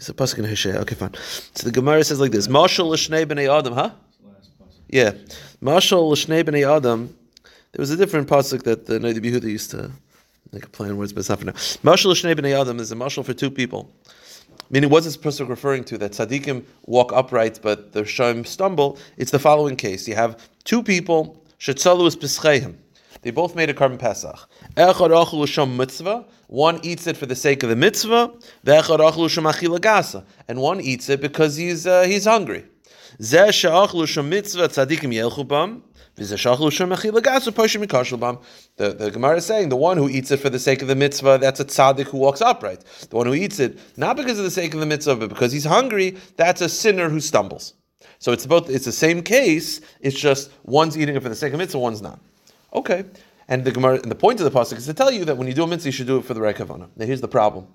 It's 0.00 0.08
a 0.08 0.14
pasuk 0.14 0.38
in 0.38 0.46
Hosea. 0.46 0.80
Okay, 0.80 0.94
fine. 0.94 1.12
So 1.54 1.66
the 1.66 1.70
Gemara 1.70 2.02
says 2.02 2.20
like 2.20 2.32
this: 2.32 2.48
Marshal 2.48 2.88
l'shnei 2.88 3.26
b'nei 3.26 3.54
Adam, 3.54 3.74
huh? 3.74 3.90
Yeah, 4.88 5.12
Marshal 5.60 6.08
l'shnei 6.08 6.42
b'nei 6.42 6.66
Adam. 6.66 7.14
There 7.72 7.82
was 7.82 7.90
a 7.90 7.98
different 7.98 8.26
pasuk 8.26 8.62
that 8.62 8.86
the 8.86 8.98
Nadi 8.98 9.18
Behuda 9.18 9.44
used 9.44 9.70
to 9.72 9.90
make 10.54 10.64
a 10.64 10.70
play 10.70 10.88
on 10.88 10.96
words, 10.96 11.12
but 11.12 11.20
it's 11.20 11.28
not 11.28 11.40
for 11.40 11.44
now. 11.44 11.52
Marshal 11.82 12.12
l'shnei 12.12 12.34
b'nei 12.34 12.58
Adam 12.58 12.80
is 12.80 12.90
a 12.90 12.94
marshal 12.94 13.22
for 13.22 13.34
two 13.34 13.50
people. 13.50 13.92
Meaning, 14.70 14.88
what's 14.88 15.04
this 15.04 15.18
pasuk 15.18 15.50
referring 15.50 15.84
to? 15.84 15.98
That 15.98 16.12
tzaddikim 16.12 16.64
walk 16.86 17.12
upright, 17.12 17.60
but 17.62 17.92
the 17.92 18.04
shom 18.04 18.46
stumble. 18.46 18.96
It's 19.18 19.32
the 19.32 19.38
following 19.38 19.76
case: 19.76 20.08
you 20.08 20.14
have 20.14 20.42
two 20.64 20.82
people. 20.82 21.44
Shetzalu 21.58 22.06
is. 22.06 22.16
They 23.22 23.30
both 23.30 23.54
made 23.54 23.70
a 23.70 23.74
korban 23.74 23.98
pesach. 23.98 24.48
Echad 24.76 25.10
achul 25.10 25.76
mitzvah. 25.76 26.26
One 26.46 26.80
eats 26.82 27.06
it 27.06 27.16
for 27.16 27.26
the 27.26 27.36
sake 27.36 27.62
of 27.62 27.68
the 27.68 27.76
mitzvah. 27.76 28.32
Ve'echad 28.64 28.98
achul 28.98 29.28
achila. 29.28 30.24
And 30.48 30.60
one 30.60 30.80
eats 30.80 31.08
it 31.08 31.20
because 31.20 31.56
he's 31.56 31.86
uh, 31.86 32.02
he's 32.02 32.24
hungry. 32.24 32.64
Zeh 33.20 33.52
she'achlu 33.52 34.04
shom 34.04 34.28
mitzvah 34.28 34.68
tzadikim 34.68 35.12
yelchu. 35.12 35.82
The, 36.20 36.26
the 38.76 39.10
Gemara 39.10 39.36
is 39.36 39.46
saying 39.46 39.70
the 39.70 39.76
one 39.76 39.96
who 39.96 40.08
eats 40.08 40.30
it 40.30 40.38
for 40.38 40.50
the 40.50 40.58
sake 40.58 40.82
of 40.82 40.88
the 40.88 40.94
mitzvah, 40.94 41.38
that's 41.40 41.60
a 41.60 41.64
tzaddik 41.64 42.08
who 42.08 42.18
walks 42.18 42.42
upright. 42.42 42.84
The 43.08 43.16
one 43.16 43.26
who 43.26 43.32
eats 43.32 43.58
it, 43.58 43.78
not 43.96 44.16
because 44.16 44.36
of 44.36 44.44
the 44.44 44.50
sake 44.50 44.74
of 44.74 44.80
the 44.80 44.86
mitzvah, 44.86 45.16
but 45.16 45.30
because 45.30 45.50
he's 45.50 45.64
hungry, 45.64 46.18
that's 46.36 46.60
a 46.60 46.68
sinner 46.68 47.08
who 47.08 47.20
stumbles. 47.20 47.72
So 48.18 48.32
it's 48.32 48.44
both 48.44 48.68
it's 48.68 48.84
the 48.84 48.92
same 48.92 49.22
case, 49.22 49.80
it's 50.00 50.18
just 50.18 50.50
one's 50.64 50.98
eating 50.98 51.16
it 51.16 51.22
for 51.22 51.30
the 51.30 51.34
sake 51.34 51.54
of 51.54 51.58
mitzvah, 51.58 51.78
one's 51.78 52.02
not. 52.02 52.20
Okay. 52.72 53.04
And 53.48 53.64
the 53.64 53.72
Gemara, 53.72 54.00
and 54.00 54.10
the 54.10 54.16
point 54.16 54.40
of 54.40 54.50
the 54.50 54.56
pasuk 54.56 54.76
is 54.76 54.86
to 54.86 54.94
tell 54.94 55.10
you 55.10 55.24
that 55.24 55.36
when 55.36 55.48
you 55.48 55.54
do 55.54 55.64
a 55.64 55.66
mitzvah, 55.66 55.88
you 55.88 55.92
should 55.92 56.06
do 56.06 56.18
it 56.18 56.24
for 56.24 56.34
the 56.34 56.40
right 56.40 56.56
kavanah. 56.56 56.88
Now, 56.96 57.04
here's 57.04 57.20
the 57.20 57.28
problem: 57.28 57.66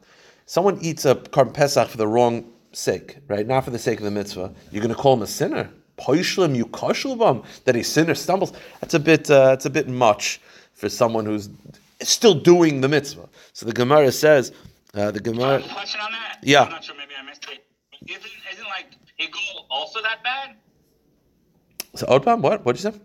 someone 0.45 0.79
eats 0.81 1.05
a 1.05 1.15
korban 1.15 1.53
pesach 1.53 1.89
for 1.89 1.97
the 1.97 2.07
wrong 2.07 2.45
sake, 2.71 3.17
right? 3.27 3.45
Not 3.45 3.65
for 3.65 3.71
the 3.71 3.79
sake 3.79 3.99
of 3.99 4.05
the 4.05 4.11
mitzvah. 4.11 4.53
You're 4.71 4.81
going 4.81 4.95
to 4.95 5.01
call 5.01 5.13
him 5.15 5.21
a 5.21 5.27
sinner. 5.27 5.69
Poishlim 5.97 6.61
yukashlbam 6.61 7.45
that 7.65 7.75
a 7.75 7.83
sinner 7.83 8.15
stumbles. 8.15 8.53
That's 8.79 8.93
a 8.93 8.99
bit. 8.99 9.29
Uh, 9.29 9.47
that's 9.47 9.65
a 9.65 9.69
bit 9.69 9.89
much 9.89 10.39
for 10.73 10.87
someone 10.87 11.25
who's 11.25 11.49
still 12.01 12.33
doing 12.33 12.81
the 12.81 12.87
mitzvah. 12.87 13.27
So 13.53 13.65
the 13.65 13.73
Gemara 13.73 14.11
says, 14.11 14.53
uh, 14.93 15.11
the 15.11 15.19
Gemara. 15.19 15.61
Question 15.61 16.01
on 16.01 16.11
that? 16.11 16.39
Yeah. 16.41 16.63
I'm 16.63 16.71
not 16.71 16.83
sure. 16.83 16.95
Maybe 16.95 17.11
I 17.19 17.25
missed 17.25 17.45
it. 17.49 17.65
Isn't, 18.07 18.31
isn't 18.53 18.65
like 18.65 18.87
Pigul 19.19 19.65
also 19.69 20.01
that 20.01 20.23
bad? 20.23 20.55
So 21.95 22.05
Odbam, 22.07 22.41
what? 22.41 22.65
What'd 22.65 22.83
you 22.83 22.91
say? 22.91 22.99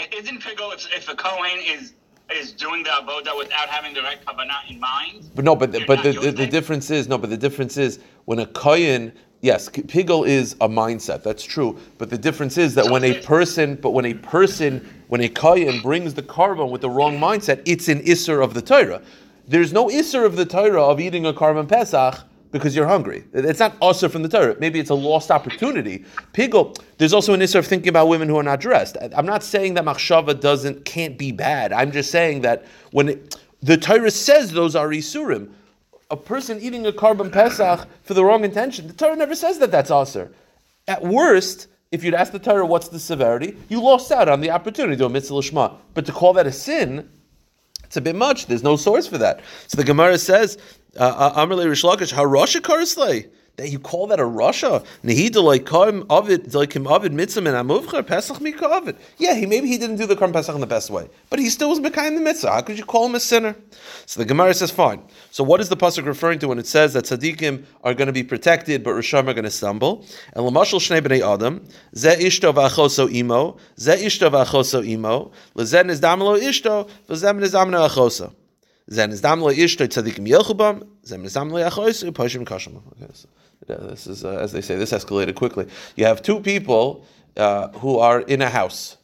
Isn't 0.00 0.42
Pigul 0.42 0.74
if, 0.74 0.86
if 0.94 1.08
a 1.08 1.14
Kohen 1.14 1.58
is 1.64 1.94
is 2.34 2.52
doing 2.52 2.82
the 2.82 2.90
avoda 2.90 3.36
without 3.38 3.68
having 3.68 3.94
the 3.94 4.02
right 4.02 4.18
kavanah 4.24 4.70
in 4.70 4.78
mind? 4.78 5.30
But 5.34 5.44
no, 5.44 5.56
but 5.56 5.72
the, 5.72 5.84
but 5.86 6.02
the, 6.02 6.12
the, 6.12 6.30
the 6.30 6.46
difference 6.46 6.90
is 6.90 7.08
no, 7.08 7.16
but 7.16 7.30
the 7.30 7.38
difference 7.38 7.76
is 7.78 8.00
when 8.26 8.38
a 8.38 8.46
kohen, 8.46 9.12
yes, 9.40 9.68
pigel 9.68 10.26
is 10.26 10.54
a 10.60 10.68
mindset. 10.68 11.22
That's 11.22 11.42
true. 11.42 11.78
But 11.96 12.10
the 12.10 12.18
difference 12.18 12.58
is 12.58 12.74
that 12.74 12.90
when 12.90 13.02
a 13.02 13.22
person, 13.22 13.76
but 13.76 13.90
when 13.90 14.04
a 14.04 14.14
person, 14.14 14.86
when 15.08 15.22
a 15.22 15.28
kohen 15.28 15.80
brings 15.80 16.14
the 16.14 16.22
korban 16.22 16.70
with 16.70 16.82
the 16.82 16.90
wrong 16.90 17.18
mindset, 17.18 17.62
it's 17.64 17.88
an 17.88 18.00
isser 18.02 18.44
of 18.44 18.54
the 18.54 18.62
Torah. 18.62 19.00
There's 19.46 19.72
no 19.72 19.88
isser 19.88 20.26
of 20.26 20.36
the 20.36 20.44
Torah 20.44 20.84
of 20.84 21.00
eating 21.00 21.24
a 21.24 21.32
korban 21.32 21.66
pesach 21.66 22.20
because 22.50 22.74
you're 22.74 22.86
hungry. 22.86 23.24
It's 23.32 23.60
not 23.60 23.76
usher 23.82 24.08
from 24.08 24.22
the 24.22 24.28
Torah. 24.28 24.56
Maybe 24.58 24.78
it's 24.78 24.90
a 24.90 24.94
lost 24.94 25.30
opportunity. 25.30 26.04
Pigel, 26.32 26.76
there's 26.98 27.12
also 27.12 27.34
an 27.34 27.40
isser 27.40 27.58
of 27.58 27.66
thinking 27.66 27.88
about 27.88 28.08
women 28.08 28.28
who 28.28 28.36
are 28.36 28.42
not 28.42 28.60
dressed. 28.60 28.96
I'm 29.14 29.26
not 29.26 29.42
saying 29.42 29.74
that 29.74 29.84
machshava 29.84 30.38
doesn't 30.40 30.84
can't 30.84 31.18
be 31.18 31.32
bad. 31.32 31.72
I'm 31.72 31.92
just 31.92 32.10
saying 32.10 32.42
that 32.42 32.64
when 32.92 33.10
it, 33.10 33.36
the 33.62 33.76
Torah 33.76 34.10
says 34.10 34.52
those 34.52 34.74
are 34.76 34.88
isurim, 34.88 35.50
a 36.10 36.16
person 36.16 36.58
eating 36.60 36.86
a 36.86 36.92
korban 36.92 37.30
pesach 37.30 37.86
for 38.02 38.14
the 38.14 38.24
wrong 38.24 38.44
intention, 38.44 38.86
the 38.86 38.94
Torah 38.94 39.16
never 39.16 39.34
says 39.34 39.58
that 39.58 39.70
that's 39.70 39.90
usher. 39.90 40.32
At 40.86 41.02
worst, 41.04 41.66
if 41.90 42.02
you'd 42.02 42.14
ask 42.14 42.32
the 42.32 42.38
Torah 42.38 42.64
what's 42.64 42.88
the 42.88 42.98
severity, 42.98 43.56
you 43.68 43.82
lost 43.82 44.10
out 44.10 44.28
on 44.28 44.40
the 44.40 44.50
opportunity 44.50 44.96
to 44.96 45.06
a 45.06 45.08
mitzvah. 45.08 45.76
But 45.94 46.06
to 46.06 46.12
call 46.12 46.32
that 46.34 46.46
a 46.46 46.52
sin, 46.52 47.10
it's 47.84 47.96
a 47.96 48.00
bit 48.02 48.16
much. 48.16 48.46
There's 48.46 48.62
no 48.62 48.76
source 48.76 49.06
for 49.06 49.18
that. 49.18 49.40
So 49.66 49.76
the 49.76 49.84
Gemara 49.84 50.18
says, 50.18 50.58
Uh, 50.96 51.04
uh, 51.04 51.46
Amrle 51.46 51.66
Reish 51.66 51.84
Lakish, 51.84 52.12
Harasha 52.12 52.60
Karsley. 52.60 53.28
That 53.58 53.70
you 53.70 53.80
call 53.80 54.06
that 54.06 54.20
a 54.20 54.24
Russia? 54.24 54.84
Nehida 55.02 55.42
like 55.42 55.66
Kaim 55.66 56.06
Avid 56.08 56.54
like 56.54 56.72
him 56.74 56.86
Avid 56.86 57.12
Mitzvah 57.12 57.40
and 57.40 57.68
Amuvcha 57.68 58.06
Pesach 58.06 58.40
Mika 58.40 58.66
Avid. 58.66 58.96
Yeah, 59.18 59.34
he 59.34 59.46
maybe 59.46 59.66
he 59.66 59.76
didn't 59.78 59.96
do 59.96 60.06
the 60.06 60.14
Karm 60.14 60.32
Pesach 60.32 60.54
in 60.54 60.60
the 60.60 60.66
best 60.68 60.90
way, 60.90 61.10
but 61.28 61.40
he 61.40 61.50
still 61.50 61.70
was 61.70 61.80
Mekayim 61.80 62.14
the 62.14 62.20
Mitzvah. 62.20 62.52
How 62.52 62.60
could 62.60 62.78
you 62.78 62.84
call 62.84 63.06
him 63.06 63.16
a 63.16 63.20
sinner? 63.20 63.56
So 64.06 64.20
the 64.20 64.26
Gemara 64.26 64.54
says, 64.54 64.70
fine. 64.70 65.02
So 65.32 65.42
what 65.42 65.60
is 65.60 65.68
the 65.68 65.76
pasuk 65.76 66.06
referring 66.06 66.38
to 66.38 66.46
when 66.46 66.60
it 66.60 66.68
says 66.68 66.92
that 66.92 67.06
tzaddikim 67.06 67.64
are 67.82 67.94
going 67.94 68.06
to 68.06 68.12
be 68.12 68.22
protected, 68.22 68.84
but 68.84 68.90
Risham 68.90 69.26
are 69.26 69.34
going 69.34 69.42
to 69.42 69.50
stumble? 69.50 70.06
And 70.34 70.44
Lamashal 70.44 70.78
Shnei 70.78 71.00
Bnei 71.00 71.20
Adam 71.20 71.66
Ze 71.96 72.10
Ishto 72.10 72.54
V'Achoso 72.54 73.12
Imo 73.12 73.56
Ze 73.76 73.96
Ishto 73.96 74.30
V'Achoso 74.30 74.86
Imo 74.86 75.32
Lezen 75.56 75.90
is 75.90 76.00
Damlo 76.00 76.40
Ishto 76.40 76.88
V'Zem 77.08 77.42
is 77.42 77.54
Damno 77.54 77.88
Achoso. 77.88 78.32
Zen 78.90 79.10
is 79.10 79.22
damlo 79.22 79.52
ishto 79.54 79.86
tzadikim. 79.86 80.26
Zen 81.04 81.24
is 81.24 81.34
damlo 81.34 82.12
poshim 82.12 82.44
this 83.66 84.06
is 84.06 84.24
uh, 84.24 84.30
as 84.30 84.52
they 84.52 84.60
say. 84.60 84.76
This 84.76 84.92
escalated 84.92 85.34
quickly. 85.34 85.66
You 85.96 86.06
have 86.06 86.22
two 86.22 86.40
people 86.40 87.04
uh, 87.36 87.68
who 87.68 87.98
are 87.98 88.20
in 88.20 88.40
a 88.42 88.48
house. 88.48 88.96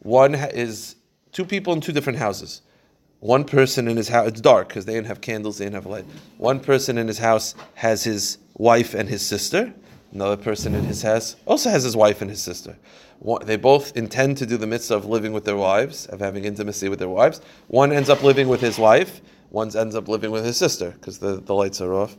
One 0.00 0.34
is 0.34 0.96
two 1.32 1.44
people 1.44 1.72
in 1.72 1.80
two 1.80 1.92
different 1.92 2.18
houses. 2.18 2.62
One 3.20 3.44
person 3.44 3.88
in 3.88 3.96
his 3.96 4.08
house. 4.08 4.28
It's 4.28 4.40
dark 4.40 4.68
because 4.68 4.84
they 4.84 4.94
didn't 4.94 5.08
have 5.08 5.20
candles. 5.20 5.58
They 5.58 5.64
didn't 5.64 5.74
have 5.74 5.86
light. 5.86 6.04
One 6.38 6.60
person 6.60 6.98
in 6.98 7.08
his 7.08 7.18
house 7.18 7.54
has 7.74 8.04
his 8.04 8.38
wife 8.54 8.94
and 8.94 9.08
his 9.08 9.24
sister. 9.24 9.72
Another 10.12 10.36
person 10.36 10.74
in 10.74 10.84
his 10.84 11.02
house 11.02 11.36
also 11.46 11.70
has 11.70 11.84
his 11.84 11.96
wife 11.96 12.22
and 12.22 12.30
his 12.30 12.40
sister. 12.40 12.76
They 13.44 13.56
both 13.56 13.96
intend 13.96 14.36
to 14.38 14.46
do 14.46 14.56
the 14.56 14.66
mitzvah 14.66 14.96
of 14.96 15.06
living 15.06 15.32
with 15.32 15.44
their 15.44 15.56
wives, 15.56 16.06
of 16.06 16.20
having 16.20 16.44
intimacy 16.44 16.88
with 16.88 16.98
their 16.98 17.08
wives. 17.08 17.40
One 17.68 17.92
ends 17.92 18.08
up 18.08 18.22
living 18.22 18.48
with 18.48 18.60
his 18.60 18.78
wife. 18.78 19.20
One 19.50 19.74
ends 19.76 19.94
up 19.94 20.08
living 20.08 20.30
with 20.30 20.44
his 20.44 20.56
sister 20.56 20.90
because 20.90 21.18
the, 21.18 21.36
the 21.36 21.54
lights 21.54 21.80
are 21.80 21.94
off. 21.94 22.16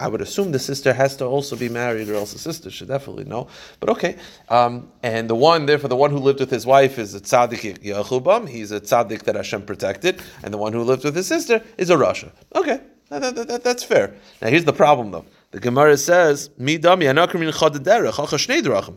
I, 0.00 0.08
would 0.08 0.20
assume 0.20 0.52
the 0.52 0.58
sister 0.58 0.92
has 0.92 1.16
to 1.16 1.24
also 1.24 1.56
be 1.56 1.68
married, 1.68 2.08
or 2.08 2.14
else 2.14 2.32
the 2.32 2.38
sister 2.38 2.70
should 2.70 2.88
definitely 2.88 3.24
know. 3.24 3.48
But 3.80 3.90
okay, 3.90 4.16
um, 4.48 4.90
and 5.02 5.28
the 5.28 5.34
one, 5.34 5.66
therefore, 5.66 5.88
the 5.88 5.96
one 5.96 6.10
who 6.10 6.18
lived 6.18 6.40
with 6.40 6.50
his 6.50 6.66
wife 6.66 6.98
is 6.98 7.14
a 7.14 7.20
tzaddik 7.20 7.82
Yechubam. 7.82 8.48
He's 8.48 8.72
a 8.72 8.80
tzaddik 8.80 9.24
that 9.24 9.34
Hashem 9.34 9.62
protected, 9.62 10.22
and 10.42 10.52
the 10.52 10.58
one 10.58 10.72
who 10.72 10.82
lived 10.82 11.04
with 11.04 11.16
his 11.16 11.26
sister 11.26 11.62
is 11.76 11.90
a 11.90 11.96
Rasha. 11.96 12.30
Okay, 12.54 12.80
that, 13.10 13.34
that, 13.34 13.48
that, 13.48 13.64
that's 13.64 13.82
fair. 13.82 14.14
Now 14.40 14.48
here's 14.48 14.64
the 14.64 14.72
problem, 14.72 15.10
though. 15.10 15.26
The 15.52 15.60
Gemara 15.60 15.96
says, 15.96 16.50
"Mi 16.58 16.78
dami 16.78 17.04
anakrim 17.04 17.50
chadaderech 17.52 18.14
hacha 18.14 18.36
shnei 18.36 18.62
drachim." 18.62 18.96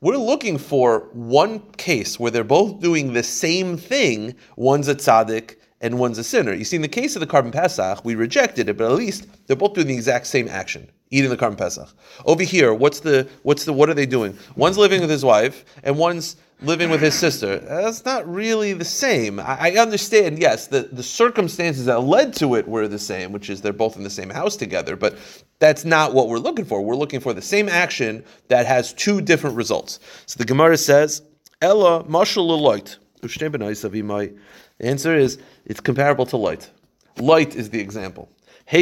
We're 0.00 0.16
looking 0.16 0.56
for 0.56 1.08
one 1.12 1.60
case 1.76 2.18
where 2.18 2.30
they're 2.30 2.42
both 2.42 2.80
doing 2.80 3.12
the 3.12 3.22
same 3.22 3.76
thing. 3.76 4.34
One's 4.56 4.88
a 4.88 4.94
tzaddik 4.94 5.56
and 5.82 5.98
one's 5.98 6.16
a 6.16 6.24
sinner. 6.24 6.54
You 6.54 6.64
see, 6.64 6.76
in 6.76 6.82
the 6.82 6.88
case 6.88 7.16
of 7.16 7.20
the 7.20 7.26
korban 7.26 7.52
pesach, 7.52 8.04
we 8.04 8.14
rejected 8.14 8.68
it, 8.68 8.76
but 8.76 8.90
at 8.90 8.96
least 8.96 9.26
they're 9.46 9.56
both 9.56 9.74
doing 9.74 9.88
the 9.88 9.94
exact 9.94 10.26
same 10.26 10.48
action, 10.48 10.90
eating 11.10 11.28
the 11.28 11.36
korban 11.36 11.58
pesach. 11.58 11.88
Over 12.24 12.42
here, 12.42 12.72
what's 12.72 13.00
the 13.00 13.28
what's 13.42 13.64
the 13.64 13.72
what 13.72 13.90
are 13.90 13.94
they 13.94 14.06
doing? 14.06 14.38
One's 14.56 14.78
living 14.78 15.00
with 15.00 15.10
his 15.10 15.24
wife, 15.24 15.64
and 15.82 15.98
one's 15.98 16.36
living 16.62 16.90
with 16.90 17.00
his 17.00 17.14
sister. 17.14 17.58
That's 17.58 18.04
not 18.04 18.30
really 18.30 18.72
the 18.72 18.84
same. 18.84 19.40
I, 19.40 19.70
I 19.70 19.70
understand, 19.76 20.38
yes, 20.38 20.66
the, 20.66 20.82
the 20.92 21.02
circumstances 21.02 21.86
that 21.86 22.00
led 22.00 22.34
to 22.34 22.54
it 22.54 22.68
were 22.68 22.86
the 22.88 22.98
same, 22.98 23.32
which 23.32 23.48
is 23.48 23.60
they're 23.60 23.72
both 23.72 23.96
in 23.96 24.02
the 24.02 24.10
same 24.10 24.30
house 24.30 24.56
together, 24.56 24.96
but 24.96 25.16
that's 25.58 25.84
not 25.84 26.12
what 26.14 26.28
we're 26.28 26.38
looking 26.38 26.64
for. 26.64 26.82
We're 26.82 26.96
looking 26.96 27.20
for 27.20 27.32
the 27.32 27.42
same 27.42 27.68
action 27.68 28.24
that 28.48 28.66
has 28.66 28.92
two 28.92 29.20
different 29.20 29.56
results. 29.56 30.00
So 30.26 30.38
the 30.38 30.44
Gemara 30.44 30.76
says, 30.76 31.22
Ella 31.62 32.04
mashal 32.04 32.46
Lot. 32.60 32.98
The 33.20 34.86
answer 34.86 35.14
is 35.14 35.38
it's 35.66 35.80
comparable 35.80 36.26
to 36.26 36.36
Lot. 36.36 36.70
Lot 37.18 37.54
is 37.54 37.70
the 37.70 37.80
example. 37.80 38.28
The 38.66 38.78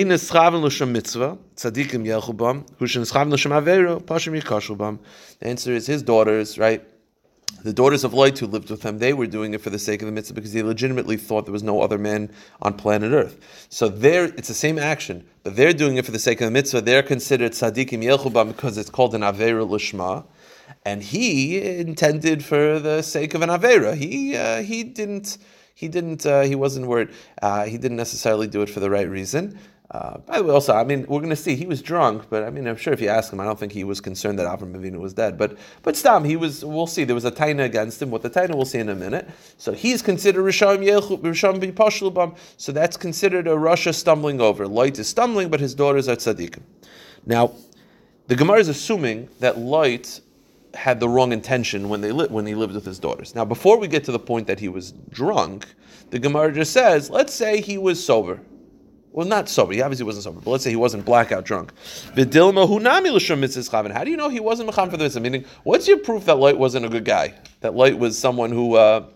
answer 5.43 5.73
is 5.73 5.87
his 5.87 6.03
daughters, 6.03 6.59
right? 6.59 6.85
The 7.65 7.73
daughters 7.73 8.05
of 8.05 8.15
Lot 8.15 8.39
who 8.39 8.47
lived 8.47 8.71
with 8.71 8.83
him, 8.83 8.99
they 8.99 9.13
were 9.13 9.27
doing 9.27 9.53
it 9.53 9.61
for 9.61 9.71
the 9.71 9.79
sake 9.81 10.01
of 10.01 10.07
the 10.07 10.13
mitzvah 10.13 10.35
because 10.35 10.53
they 10.53 10.63
legitimately 10.63 11.17
thought 11.17 11.45
there 11.45 11.53
was 11.53 11.65
no 11.65 11.81
other 11.83 11.99
man 11.99 12.31
on 12.63 12.75
planet 12.75 13.13
Earth. 13.13 13.67
So 13.69 13.89
there, 13.89 14.27
it's 14.27 14.49
the 14.49 14.55
same 14.55 14.79
action, 14.79 15.27
but 15.43 15.57
they're 15.57 15.73
doing 15.73 15.97
it 15.97 16.05
for 16.05 16.13
the 16.13 16.21
sake 16.21 16.41
of 16.41 16.45
the 16.45 16.51
mitzvah. 16.53 16.83
They're 16.83 17.03
considered 17.03 17.53
tzadikim 17.53 18.05
yelchubam 18.05 18.49
because 18.49 18.79
it's 18.79 18.91
called 18.91 19.15
an 19.15 19.23
avera 19.23 19.69
lishma, 19.69 20.25
and 20.85 21.03
he 21.03 21.61
intended 21.81 22.45
for 22.45 22.79
the 22.79 23.03
sake 23.03 23.35
of 23.35 23.43
an 23.43 23.49
avera. 23.49 23.97
He 23.97 24.37
uh, 24.37 24.63
he 24.63 24.85
didn't 24.85 25.39
he 25.75 25.89
didn't 25.89 26.27
uh, 26.27 26.43
he 26.43 26.55
wasn't 26.55 26.87
worried. 26.87 27.11
Uh, 27.43 27.65
he 27.65 27.77
didn't 27.77 27.97
necessarily 27.97 28.47
do 28.47 28.63
it 28.63 28.71
for 28.71 28.81
the 28.81 28.91
right 28.91 29.09
reason. 29.09 29.59
By 29.91 30.21
the 30.37 30.45
way, 30.45 30.53
also, 30.53 30.75
I 30.75 30.85
mean, 30.85 31.07
we're 31.09 31.21
going 31.21 31.31
to 31.31 31.37
see 31.37 31.57
he 31.57 31.65
was 31.65 31.81
drunk, 31.81 32.25
but 32.29 32.45
I 32.45 32.51
mean, 32.51 32.67
I'm 32.67 32.77
sure 32.77 32.93
if 32.93 33.01
you 33.01 33.09
ask 33.09 33.33
him, 33.33 33.41
I 33.41 33.45
don't 33.45 33.59
think 33.59 33.73
he 33.73 33.85
was 33.85 34.03
concerned 34.03 34.39
that 34.39 34.47
Avram 34.47 34.75
Avinu 34.75 35.01
was 35.01 35.15
dead. 35.15 35.39
But 35.39 35.57
but 35.83 35.97
Stam, 35.97 36.25
he 36.25 36.37
was. 36.37 36.63
We'll 36.63 36.87
see. 36.87 37.05
There 37.05 37.15
was 37.15 37.25
a 37.25 37.31
taina 37.31 37.65
against 37.65 38.03
him. 38.03 38.11
What 38.11 38.23
the 38.23 38.29
taina 38.29 38.55
we'll 38.55 38.67
see 38.67 38.81
in 38.81 38.91
a 38.91 38.95
minute. 38.95 39.29
So 39.57 39.73
he's 39.73 40.03
considered 40.03 40.43
risham 40.43 40.85
yelchu 40.85 41.19
risham 41.23 41.59
b'pashlubam. 41.59 42.37
So 42.59 42.71
that's 42.71 42.99
considered 42.99 43.49
a 43.49 43.57
Russia 43.57 43.95
stumbling 43.95 44.43
over. 44.43 44.69
Lot 44.69 44.99
is 44.99 45.09
stumbling, 45.09 45.49
but 45.49 45.59
his 45.59 45.75
daughters 45.75 46.07
are 46.07 46.17
tzaddikim. 46.17 46.61
Now, 47.25 47.53
the 48.27 48.37
Gemara 48.37 48.59
is 48.59 48.69
assuming 48.69 49.31
that 49.41 49.57
Lot 49.57 50.21
had 50.75 51.01
the 51.01 51.09
wrong 51.09 51.33
intention 51.33 51.89
when 51.89 52.03
they 52.03 52.13
li- 52.13 52.29
when 52.29 52.45
he 52.45 52.55
lived 52.55 52.75
with 52.75 52.85
his 52.85 52.99
daughters. 52.99 53.35
Now, 53.35 53.47
before 53.47 53.79
we 53.79 53.89
get 53.89 54.05
to 54.05 54.13
the 54.13 54.19
point 54.19 54.47
that 54.49 54.61
he 54.61 54.69
was 54.69 54.93
drunk, 55.09 55.67
the 56.11 56.19
Gemara 56.19 56.53
just 56.53 56.75
says, 56.75 57.09
let's 57.09 57.33
say 57.33 57.63
he 57.63 57.79
was 57.79 58.05
sober. 58.05 58.41
Well, 59.11 59.27
not 59.27 59.49
sober. 59.49 59.73
He 59.73 59.83
obviously 59.83 60.05
wasn't 60.05 60.25
sober, 60.25 60.41
but 60.41 60.51
let's 60.51 60.65
say 60.65 60.71
he 60.71 60.77
wasn't 60.77 61.05
blackout 61.05 61.45
drunk. 61.45 61.73
Vidilma 62.15 62.69
hunami 62.69 63.13
l'shum 63.13 63.41
mitzvah 63.41 63.93
How 63.93 64.05
do 64.05 64.11
you 64.11 64.17
know 64.17 64.29
he 64.29 64.41
wasn't 64.41 64.69
mecham 64.69 64.91
for 64.91 64.97
the 64.97 65.05
mitzvah? 65.05 65.21
Meaning, 65.21 65.45
what's 65.65 65.89
your 65.89 65.99
proof 65.99 66.27
that 66.27 66.37
Lot 66.37 66.59
wasn't 66.59 66.87
a 66.87 66.89
good 66.89 67.05
guy? 67.05 67.35
That 67.61 67.75
Lot 67.75 67.99
was 67.99 68.19
someone 68.19 68.53
who 68.53 68.75
uh, 68.75 69.07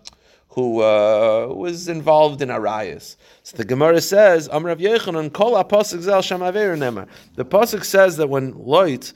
who 0.49 0.83
uh, 0.83 1.47
was 1.55 1.89
involved 1.89 2.43
in 2.43 2.51
arayas. 2.51 3.17
So 3.43 3.57
the 3.57 3.65
Gemara 3.65 4.01
says, 4.01 4.49
Amrav 4.51 4.81
Yechanan 4.81 5.33
kol 5.33 5.53
apasik 5.53 6.01
zal 6.01 6.21
shamaver 6.21 6.77
nemar. 6.77 7.09
The 7.37 7.45
pasuk 7.45 7.85
says 7.85 8.19
that 8.19 8.29
when 8.29 8.53
Lot 8.59 9.13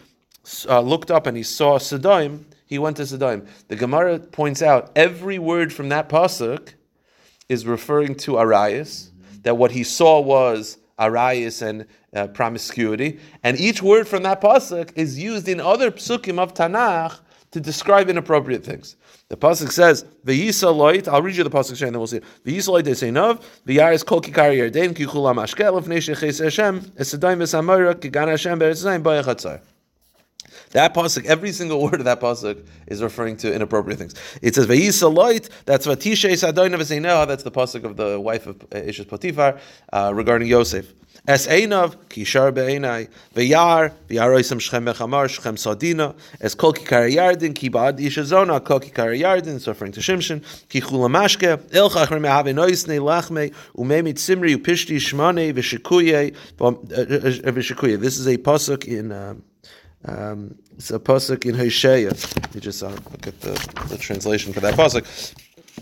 uh, 0.68 0.80
looked 0.80 1.10
up 1.10 1.26
and 1.26 1.36
he 1.36 1.42
saw 1.42 1.78
Sodom, 1.78 2.46
he 2.64 2.78
went 2.78 2.96
to 2.96 3.06
Sodom. 3.06 3.46
The 3.68 3.76
Gemara 3.76 4.18
points 4.18 4.62
out 4.62 4.92
every 4.96 5.38
word 5.38 5.74
from 5.74 5.90
that 5.90 6.08
pasuk 6.08 6.72
is 7.48 7.66
referring 7.66 8.14
to 8.14 8.32
arayas 8.32 9.10
that 9.46 9.56
what 9.56 9.70
he 9.70 9.84
saw 9.84 10.18
was 10.18 10.76
arayis 10.98 11.62
and 11.62 11.86
uh, 12.16 12.26
promiscuity, 12.26 13.20
and 13.44 13.56
each 13.60 13.80
word 13.80 14.08
from 14.08 14.24
that 14.24 14.40
pasuk 14.40 14.90
is 14.96 15.16
used 15.16 15.48
in 15.48 15.60
other 15.60 15.92
psukim 15.92 16.40
of 16.40 16.52
Tanakh 16.52 17.20
to 17.52 17.60
describe 17.60 18.08
inappropriate 18.08 18.64
things. 18.64 18.96
The 19.28 19.36
pasuk 19.36 19.70
says, 19.70 20.04
"V'yisa 20.24 20.74
loit." 20.74 21.06
I'll 21.06 21.22
read 21.22 21.36
you 21.36 21.44
the 21.44 21.50
pasuk 21.50 21.80
and 21.80 21.94
then 21.94 22.00
we'll 22.00 22.08
see. 22.08 22.20
V'yisa 22.44 22.70
loit 22.70 22.82
deseinav 22.82 23.40
v'yaris 23.64 24.04
kol 24.04 24.20
kikar 24.20 24.50
yarden 24.50 24.96
ki 24.96 25.06
chulam 25.06 25.36
ashkel 25.36 25.78
of 25.78 25.84
neish 25.84 26.08
Hashem 26.08 26.80
esadayim 26.80 27.38
v'samara 27.38 27.94
kigan 27.94 28.26
Hashem 28.26 28.58
be'etzayim 28.58 29.04
b'yachatzar. 29.04 29.60
That 30.76 30.92
pasuk, 30.92 31.24
every 31.24 31.52
single 31.52 31.82
word 31.84 31.94
of 31.94 32.04
that 32.04 32.20
pasuk 32.20 32.62
is 32.86 33.02
referring 33.02 33.38
to 33.38 33.50
inappropriate 33.50 33.98
things. 33.98 34.14
It 34.42 34.54
says 34.54 34.66
"Vayisa 34.66 35.10
loit." 35.10 35.48
That's 35.64 35.86
sadoina 35.86 36.76
v'zeineha. 36.76 37.26
That's 37.26 37.44
the 37.44 37.50
pasuk 37.50 37.84
of 37.84 37.96
the 37.96 38.20
wife 38.20 38.46
of 38.46 38.62
uh, 38.64 39.04
Potiphar 39.08 39.58
uh, 39.94 40.12
regarding 40.14 40.48
Yosef. 40.48 40.92
Es 41.26 41.46
einav 41.46 41.96
kishar 42.10 42.52
be'enai 42.52 43.08
v'yar 43.34 43.94
v'yaroisem 44.10 44.60
shchem 44.60 44.84
mechamar 44.84 45.28
shchem 45.28 45.56
sadina 45.56 46.14
es 46.42 46.54
kol 46.54 46.74
kikar 46.74 47.10
yardin 47.10 47.54
ki 47.54 47.70
ba'ad 47.70 47.98
isha 47.98 48.22
zona 48.22 48.60
kol 48.60 48.78
kikar 48.78 49.18
yardin. 49.18 49.56
It's 49.56 49.66
referring 49.66 49.92
to 49.92 50.00
Shimshon 50.00 50.44
ki 50.68 50.82
chula 50.82 51.08
mashke 51.08 51.74
el 51.74 51.88
chachmer 51.88 52.20
mehave 52.20 52.52
noisnei 52.54 53.00
lachme 53.00 53.50
umemit 53.74 54.16
simri 54.16 54.54
upishti 54.54 54.96
shmane 54.96 55.54
v'shikuye 55.54 56.36
uh, 56.60 56.66
uh. 56.66 57.96
This 57.98 58.18
is 58.18 58.26
a 58.26 58.36
pasuk 58.36 58.84
in. 58.84 59.10
Uh, 59.10 59.36
um, 60.06 60.56
it's 60.76 60.90
a 60.90 60.98
pasuk 60.98 61.46
in 61.46 61.54
Hosea. 61.54 62.12
You 62.54 62.60
just 62.60 62.82
uh, 62.82 62.88
look 62.88 63.26
at 63.26 63.40
the, 63.40 63.52
the 63.88 63.98
translation 63.98 64.52
for 64.52 64.60
that 64.60 64.74
pasuk. 64.74 65.34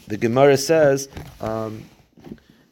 The 0.06 0.16
Gemara 0.16 0.56
says. 0.56 1.08
Um, 1.40 1.84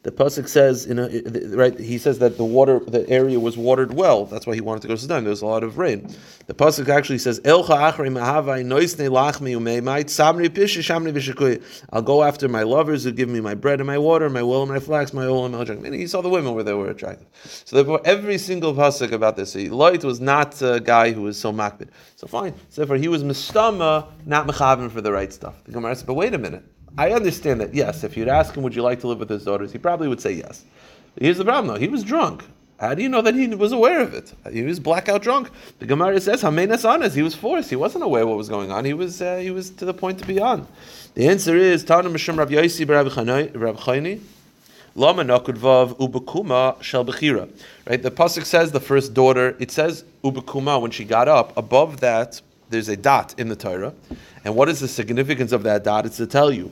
the 0.03 0.11
pasuk 0.11 0.49
says, 0.49 0.85
in 0.85 0.99
a, 0.99 1.07
right? 1.55 1.79
He 1.79 1.97
says 1.97 2.19
that 2.19 2.35
the 2.37 2.43
water, 2.43 2.79
the 2.79 3.09
area 3.09 3.39
was 3.39 3.57
watered 3.57 3.93
well. 3.93 4.25
That's 4.25 4.45
why 4.45 4.53
he 4.53 4.59
wanted 4.59 4.81
to 4.81 4.89
go 4.89 4.95
to 4.95 5.01
Sodom. 5.01 5.23
There 5.23 5.31
was 5.31 5.41
a 5.41 5.45
lot 5.45 5.63
of 5.63 5.77
rain. 5.77 6.13
The 6.45 6.53
pasuk 6.53 6.89
actually 6.89 7.19
says. 7.19 7.39
I'll 7.45 7.63
go 12.01 12.23
after 12.23 12.49
my 12.49 12.63
lovers 12.63 13.03
who 13.05 13.11
give 13.13 13.29
me 13.29 13.39
my 13.39 13.55
bread 13.55 13.79
and 13.79 13.87
my 13.87 13.97
water, 13.97 14.29
my 14.29 14.43
wool 14.43 14.63
and 14.63 14.71
my 14.71 14.79
flax, 14.79 15.13
my 15.13 15.25
oil 15.25 15.45
and 15.45 15.55
my 15.55 15.63
drink. 15.63 15.85
And 15.85 15.95
he 15.95 16.05
saw 16.07 16.21
the 16.21 16.29
women 16.29 16.53
where 16.53 16.65
they 16.65 16.73
were 16.73 16.89
attractive. 16.89 17.27
So 17.63 17.77
therefore, 17.77 18.01
every 18.03 18.37
single 18.37 18.73
pasuk 18.73 19.13
about 19.13 19.37
this, 19.37 19.55
Lot 19.55 20.03
was 20.03 20.19
not 20.19 20.61
a 20.61 20.81
guy 20.81 21.13
who 21.13 21.21
was 21.21 21.39
so 21.39 21.53
makbid. 21.53 21.87
So 22.17 22.27
fine. 22.27 22.53
So 22.69 22.81
therefore, 22.81 22.97
he 22.97 23.07
was 23.07 23.23
mistama, 23.23 24.07
not 24.25 24.47
mechavim 24.47 24.91
for 24.91 24.99
the 24.99 25.13
right 25.13 25.31
stuff. 25.31 25.63
The 25.63 25.71
Gemara 25.71 25.95
said, 25.95 26.07
but 26.07 26.15
wait 26.15 26.33
a 26.33 26.37
minute. 26.37 26.65
I 26.97 27.11
understand 27.11 27.61
that, 27.61 27.73
yes, 27.73 28.03
if 28.03 28.15
you'd 28.15 28.27
ask 28.27 28.55
him, 28.55 28.63
would 28.63 28.75
you 28.75 28.83
like 28.83 28.99
to 29.01 29.07
live 29.07 29.19
with 29.19 29.29
his 29.29 29.43
daughters, 29.43 29.71
he 29.71 29.77
probably 29.77 30.07
would 30.07 30.21
say 30.21 30.33
yes. 30.33 30.63
Here's 31.19 31.37
the 31.37 31.45
problem, 31.45 31.73
though. 31.73 31.79
He 31.79 31.87
was 31.87 32.03
drunk. 32.03 32.43
How 32.79 32.93
do 32.93 33.01
you 33.01 33.09
know 33.09 33.21
that 33.21 33.35
he 33.35 33.47
was 33.47 33.71
aware 33.71 34.01
of 34.01 34.13
it? 34.13 34.33
He 34.51 34.61
was 34.63 34.79
blackout 34.79 35.21
drunk. 35.21 35.49
The 35.79 35.85
Gemara 35.85 36.19
says, 36.19 36.41
"Hamenas 36.41 36.83
anas." 36.83 37.13
He 37.13 37.21
was 37.21 37.33
forced. 37.33 37.69
He 37.69 37.75
wasn't 37.75 38.03
aware 38.03 38.27
what 38.27 38.35
was 38.35 38.49
going 38.49 38.71
on. 38.71 38.83
He 38.83 38.93
was 38.93 39.21
uh, 39.21 39.37
he 39.37 39.51
was 39.51 39.69
to 39.69 39.85
the 39.85 39.93
point 39.93 40.19
to 40.19 40.27
be 40.27 40.41
on. 40.41 40.67
The 41.13 41.27
answer 41.27 41.55
is 41.55 41.83
Tana 41.85 42.09
Mishum 42.09 42.37
Rav 42.37 42.49
Yosi 42.49 42.89
Rav 42.89 43.77
Chayni. 43.77 44.21
Lama 44.95 45.23
nakudvav 45.23 45.97
ubekuma 45.97 46.81
shel 46.83 47.05
bechira. 47.05 47.49
Right. 47.87 48.01
The 48.01 48.11
pasuk 48.11 48.43
says 48.43 48.71
the 48.71 48.81
first 48.81 49.13
daughter. 49.13 49.55
It 49.59 49.71
says 49.71 50.03
ubekuma 50.23 50.81
when 50.81 50.91
she 50.91 51.05
got 51.05 51.27
up. 51.29 51.55
Above 51.55 52.01
that, 52.01 52.41
there's 52.69 52.89
a 52.89 52.97
dot 52.97 53.35
in 53.37 53.49
the 53.49 53.55
Torah, 53.55 53.93
and 54.45 54.55
what 54.55 54.69
is 54.69 54.79
the 54.79 54.87
significance 54.87 55.51
of 55.51 55.63
that 55.63 55.83
dot? 55.83 56.05
It's 56.05 56.17
to 56.17 56.27
tell 56.27 56.51
you. 56.51 56.71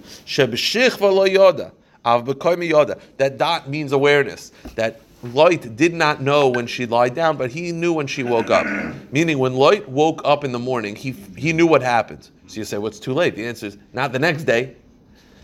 That 3.17 3.35
dot 3.37 3.69
means 3.69 3.91
awareness. 3.91 4.51
That 4.75 5.01
Lot 5.23 5.75
did 5.75 5.93
not 5.93 6.21
know 6.21 6.47
when 6.49 6.65
she 6.65 6.87
lied 6.87 7.13
down, 7.13 7.37
but 7.37 7.51
he 7.51 7.71
knew 7.71 7.93
when 7.93 8.07
she 8.07 8.23
woke 8.23 8.49
up. 8.49 8.65
Meaning, 9.11 9.37
when 9.37 9.53
Lot 9.53 9.87
woke 9.87 10.21
up 10.25 10.43
in 10.43 10.51
the 10.51 10.59
morning, 10.59 10.95
he, 10.95 11.11
he 11.37 11.53
knew 11.53 11.67
what 11.67 11.83
happened. 11.83 12.29
So 12.47 12.57
you 12.57 12.65
say, 12.65 12.79
what's 12.79 12.97
well, 12.97 13.03
too 13.03 13.13
late? 13.13 13.35
The 13.35 13.45
answer 13.45 13.67
is 13.67 13.77
not 13.93 14.11
the 14.11 14.19
next 14.19 14.45
day. 14.45 14.75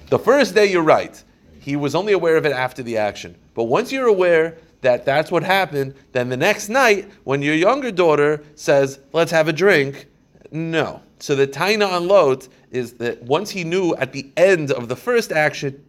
The 0.09 0.17
first 0.17 0.55
day, 0.55 0.65
you're 0.65 0.81
right. 0.81 1.23
He 1.59 1.75
was 1.75 1.93
only 1.93 2.13
aware 2.13 2.37
of 2.37 2.45
it 2.45 2.53
after 2.53 2.81
the 2.81 2.97
action. 2.97 3.35
But 3.53 3.65
once 3.65 3.91
you're 3.91 4.07
aware 4.07 4.57
that 4.81 5.05
that's 5.05 5.31
what 5.31 5.43
happened, 5.43 5.93
then 6.11 6.29
the 6.29 6.37
next 6.37 6.69
night, 6.69 7.11
when 7.23 7.41
your 7.41 7.55
younger 7.55 7.91
daughter 7.91 8.43
says, 8.55 8.99
let's 9.13 9.31
have 9.31 9.47
a 9.47 9.53
drink, 9.53 10.07
no. 10.51 11.01
So 11.19 11.35
the 11.35 11.47
Taina 11.47 11.91
on 11.91 12.07
Lot 12.07 12.47
is 12.71 12.93
that 12.93 13.23
once 13.23 13.49
he 13.49 13.63
knew 13.63 13.95
at 13.95 14.13
the 14.13 14.29
end 14.37 14.71
of 14.71 14.87
the 14.87 14.95
first 14.95 15.31
action, 15.31 15.83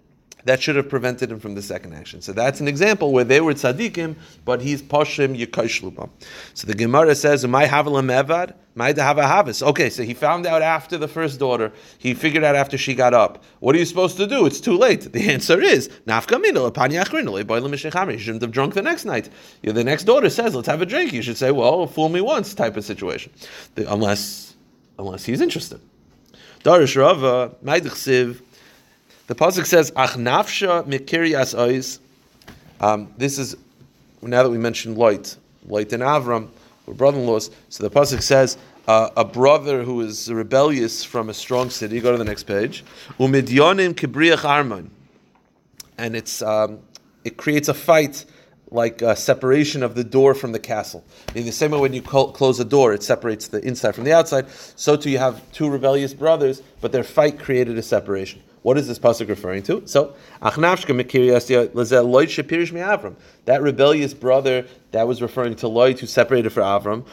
that 0.48 0.62
should 0.62 0.76
have 0.76 0.88
prevented 0.88 1.30
him 1.30 1.38
from 1.38 1.54
the 1.54 1.60
second 1.60 1.92
action. 1.92 2.22
So 2.22 2.32
that's 2.32 2.58
an 2.58 2.68
example 2.68 3.12
where 3.12 3.22
they 3.22 3.42
were 3.42 3.52
tzaddikim, 3.52 4.16
but 4.46 4.62
he's 4.62 4.80
poshim 4.80 5.38
yikashluba. 5.38 6.08
So 6.54 6.66
the 6.66 6.74
Gemara 6.74 7.14
says, 7.14 7.46
"My 7.46 7.66
havalam 7.66 8.08
havis." 8.08 9.62
Okay, 9.62 9.90
so 9.90 10.02
he 10.02 10.14
found 10.14 10.46
out 10.46 10.62
after 10.62 10.96
the 10.96 11.06
first 11.06 11.38
daughter. 11.38 11.70
He 11.98 12.14
figured 12.14 12.44
out 12.44 12.56
after 12.56 12.78
she 12.78 12.94
got 12.94 13.12
up. 13.12 13.44
What 13.60 13.74
are 13.74 13.78
you 13.78 13.84
supposed 13.84 14.16
to 14.16 14.26
do? 14.26 14.46
It's 14.46 14.58
too 14.58 14.78
late. 14.78 15.12
The 15.12 15.30
answer 15.30 15.60
is 15.60 15.90
nafkamina 16.06 18.12
You 18.12 18.18
shouldn't 18.18 18.42
have 18.42 18.50
drunk 18.50 18.72
the 18.72 18.82
next 18.82 19.04
night. 19.04 19.28
The 19.62 19.84
next 19.84 20.04
daughter 20.04 20.30
says, 20.30 20.54
"Let's 20.54 20.68
have 20.68 20.80
a 20.80 20.86
drink." 20.86 21.12
You 21.12 21.20
should 21.20 21.36
say, 21.36 21.50
"Well, 21.50 21.86
fool 21.86 22.08
me 22.08 22.22
once," 22.22 22.54
type 22.54 22.78
of 22.78 22.86
situation, 22.86 23.32
unless 23.76 24.54
unless 24.98 25.26
he's 25.26 25.42
interested. 25.42 25.80
Darish 26.64 26.96
Rava, 26.96 27.54
Maidich 27.62 27.92
the 29.28 29.34
pasuk 29.34 29.66
says, 29.66 29.92
"Ach 29.94 30.14
nafsha 30.14 30.84
mikirias 30.84 31.54
ois." 31.54 32.00
Um, 32.80 33.12
this 33.16 33.38
is 33.38 33.56
now 34.22 34.42
that 34.42 34.50
we 34.50 34.58
mentioned 34.58 34.98
Lot, 34.98 35.36
Lot 35.68 35.92
and 35.92 36.02
Avram 36.02 36.48
were 36.86 36.94
brother-in-laws. 36.94 37.50
So 37.68 37.84
the 37.84 37.90
pasuk 37.90 38.22
says, 38.22 38.56
uh, 38.88 39.10
"A 39.16 39.24
brother 39.24 39.84
who 39.84 40.00
is 40.00 40.32
rebellious 40.32 41.04
from 41.04 41.28
a 41.28 41.34
strong 41.34 41.70
city." 41.70 42.00
Go 42.00 42.10
to 42.10 42.18
the 42.18 42.24
next 42.24 42.44
page. 42.44 42.84
Umidyonim 43.20 43.94
kibriach 43.94 44.38
armon, 44.38 44.88
and 45.98 46.16
it's 46.16 46.42
um, 46.42 46.80
it 47.22 47.36
creates 47.36 47.68
a 47.68 47.74
fight 47.74 48.24
like 48.70 49.02
a 49.02 49.16
separation 49.16 49.82
of 49.82 49.94
the 49.94 50.04
door 50.04 50.34
from 50.34 50.52
the 50.52 50.58
castle. 50.58 51.04
In 51.34 51.44
the 51.46 51.52
same 51.52 51.70
way, 51.70 51.80
when 51.80 51.92
you 51.92 52.02
close 52.02 52.60
a 52.60 52.64
door, 52.64 52.92
it 52.92 53.02
separates 53.02 53.48
the 53.48 53.66
inside 53.66 53.94
from 53.94 54.04
the 54.04 54.12
outside. 54.12 54.46
So 54.76 54.96
too, 54.96 55.10
you 55.10 55.18
have 55.18 55.40
two 55.52 55.70
rebellious 55.70 56.12
brothers, 56.12 56.62
but 56.80 56.92
their 56.92 57.04
fight 57.04 57.38
created 57.38 57.78
a 57.78 57.82
separation. 57.82 58.42
What 58.62 58.76
is 58.78 58.88
this 58.88 58.98
pasuk 58.98 59.28
referring 59.28 59.62
to? 59.64 59.82
So, 59.86 60.14
that 63.44 63.62
rebellious 63.62 64.14
brother 64.14 64.66
that 64.90 65.06
was 65.06 65.22
referring 65.22 65.54
to 65.56 65.66
Loit 65.66 65.98
who 66.00 66.06
separated 66.06 66.50
for 66.50 66.62
Avram, 66.62 67.04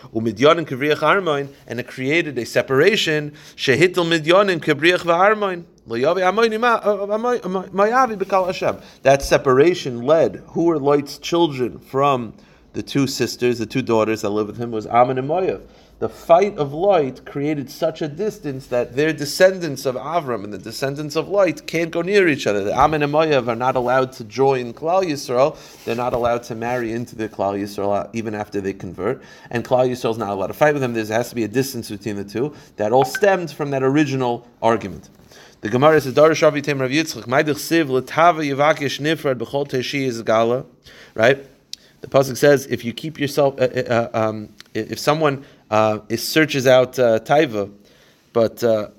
and 1.67 1.79
it 1.79 1.87
created 1.87 2.37
a 2.37 2.45
separation. 2.45 3.33
Shehitel 3.55 4.05
midyanin 4.05 4.59
kibriach 4.59 5.01
v'armoin. 5.01 5.65
Uh, 5.87 5.93
uh, 8.65 8.81
that 9.03 9.21
separation 9.21 10.01
led 10.01 10.43
who 10.47 10.63
were 10.63 10.79
Loit's 10.79 11.19
children 11.19 11.77
from 11.77 12.33
the 12.75 12.83
two 12.83 13.07
sisters, 13.07 13.57
the 13.57 13.65
two 13.65 13.81
daughters 13.81 14.21
that 14.21 14.29
lived 14.29 14.49
with 14.49 14.57
him 14.57 14.69
was 14.69 14.85
Ammon 14.85 15.17
and 15.17 15.29
Moav. 15.29 15.61
the 15.99 16.09
fight 16.09 16.57
of 16.57 16.73
Lot 16.73 17.25
created 17.25 17.71
such 17.71 18.01
a 18.01 18.07
distance 18.09 18.67
that 18.67 18.97
their 18.97 19.13
descendants 19.13 19.85
of 19.85 19.95
Avram 19.95 20.43
and 20.43 20.51
the 20.51 20.57
descendants 20.57 21.15
of 21.15 21.29
Lot 21.29 21.65
can't 21.67 21.89
go 21.89 22.01
near 22.01 22.27
each 22.27 22.45
other. 22.45 22.65
The 22.65 22.77
Ammon 22.77 23.01
and 23.01 23.13
Moav 23.13 23.47
are 23.47 23.55
not 23.55 23.77
allowed 23.77 24.11
to 24.13 24.25
join 24.25 24.73
Klal 24.73 25.05
Yisrael. 25.05 25.57
They're 25.85 25.95
not 25.95 26.11
allowed 26.11 26.43
to 26.43 26.55
marry 26.55 26.91
into 26.91 27.15
the 27.15 27.29
Klal 27.29 27.57
Yisrael 27.57 27.95
uh, 27.95 28.09
even 28.11 28.35
after 28.35 28.59
they 28.59 28.73
convert. 28.73 29.23
And 29.49 29.63
Klal 29.63 29.89
Yisrael 29.89 30.11
is 30.11 30.17
not 30.17 30.31
allowed 30.31 30.47
to 30.47 30.53
fight 30.53 30.73
with 30.73 30.81
them. 30.81 30.93
There 30.93 31.05
has 31.05 31.29
to 31.29 31.35
be 31.35 31.45
a 31.45 31.47
distance 31.47 31.89
between 31.89 32.17
the 32.17 32.25
two. 32.25 32.53
That 32.75 32.91
all 32.91 33.05
stemmed 33.05 33.51
from 33.51 33.71
that 33.71 33.81
original 33.81 34.45
argument. 34.61 35.09
The 35.61 35.69
Gemara 35.69 36.01
says, 36.01 36.13
Darish 36.13 36.43
Avitem 36.43 36.81
Rav 36.81 36.91
Yitzchak, 36.91 37.23
Maidich 37.23 37.55
Siv, 37.55 37.85
Latava 37.85 38.45
Yivakish 38.45 38.99
Nifrad, 38.99 39.35
Bechol 39.35 39.65
Teshi 39.65 40.01
is 40.01 40.21
Gala, 40.21 40.65
right? 41.15 41.47
The 42.05 42.11
pasuk 42.11 42.37
says, 42.37 42.67
if 42.67 42.85
you 42.85 42.93
keep 42.93 43.19
yourself, 43.19 43.59
uh, 43.59 43.63
uh, 43.63 44.09
um, 44.13 44.53
if 44.75 44.99
someone 44.99 45.43
uh, 45.71 45.97
searches 46.15 46.67
out 46.67 46.99
uh, 46.99 47.19
taiva, 47.19 47.73
but 48.31 48.63
uh, 48.63 48.89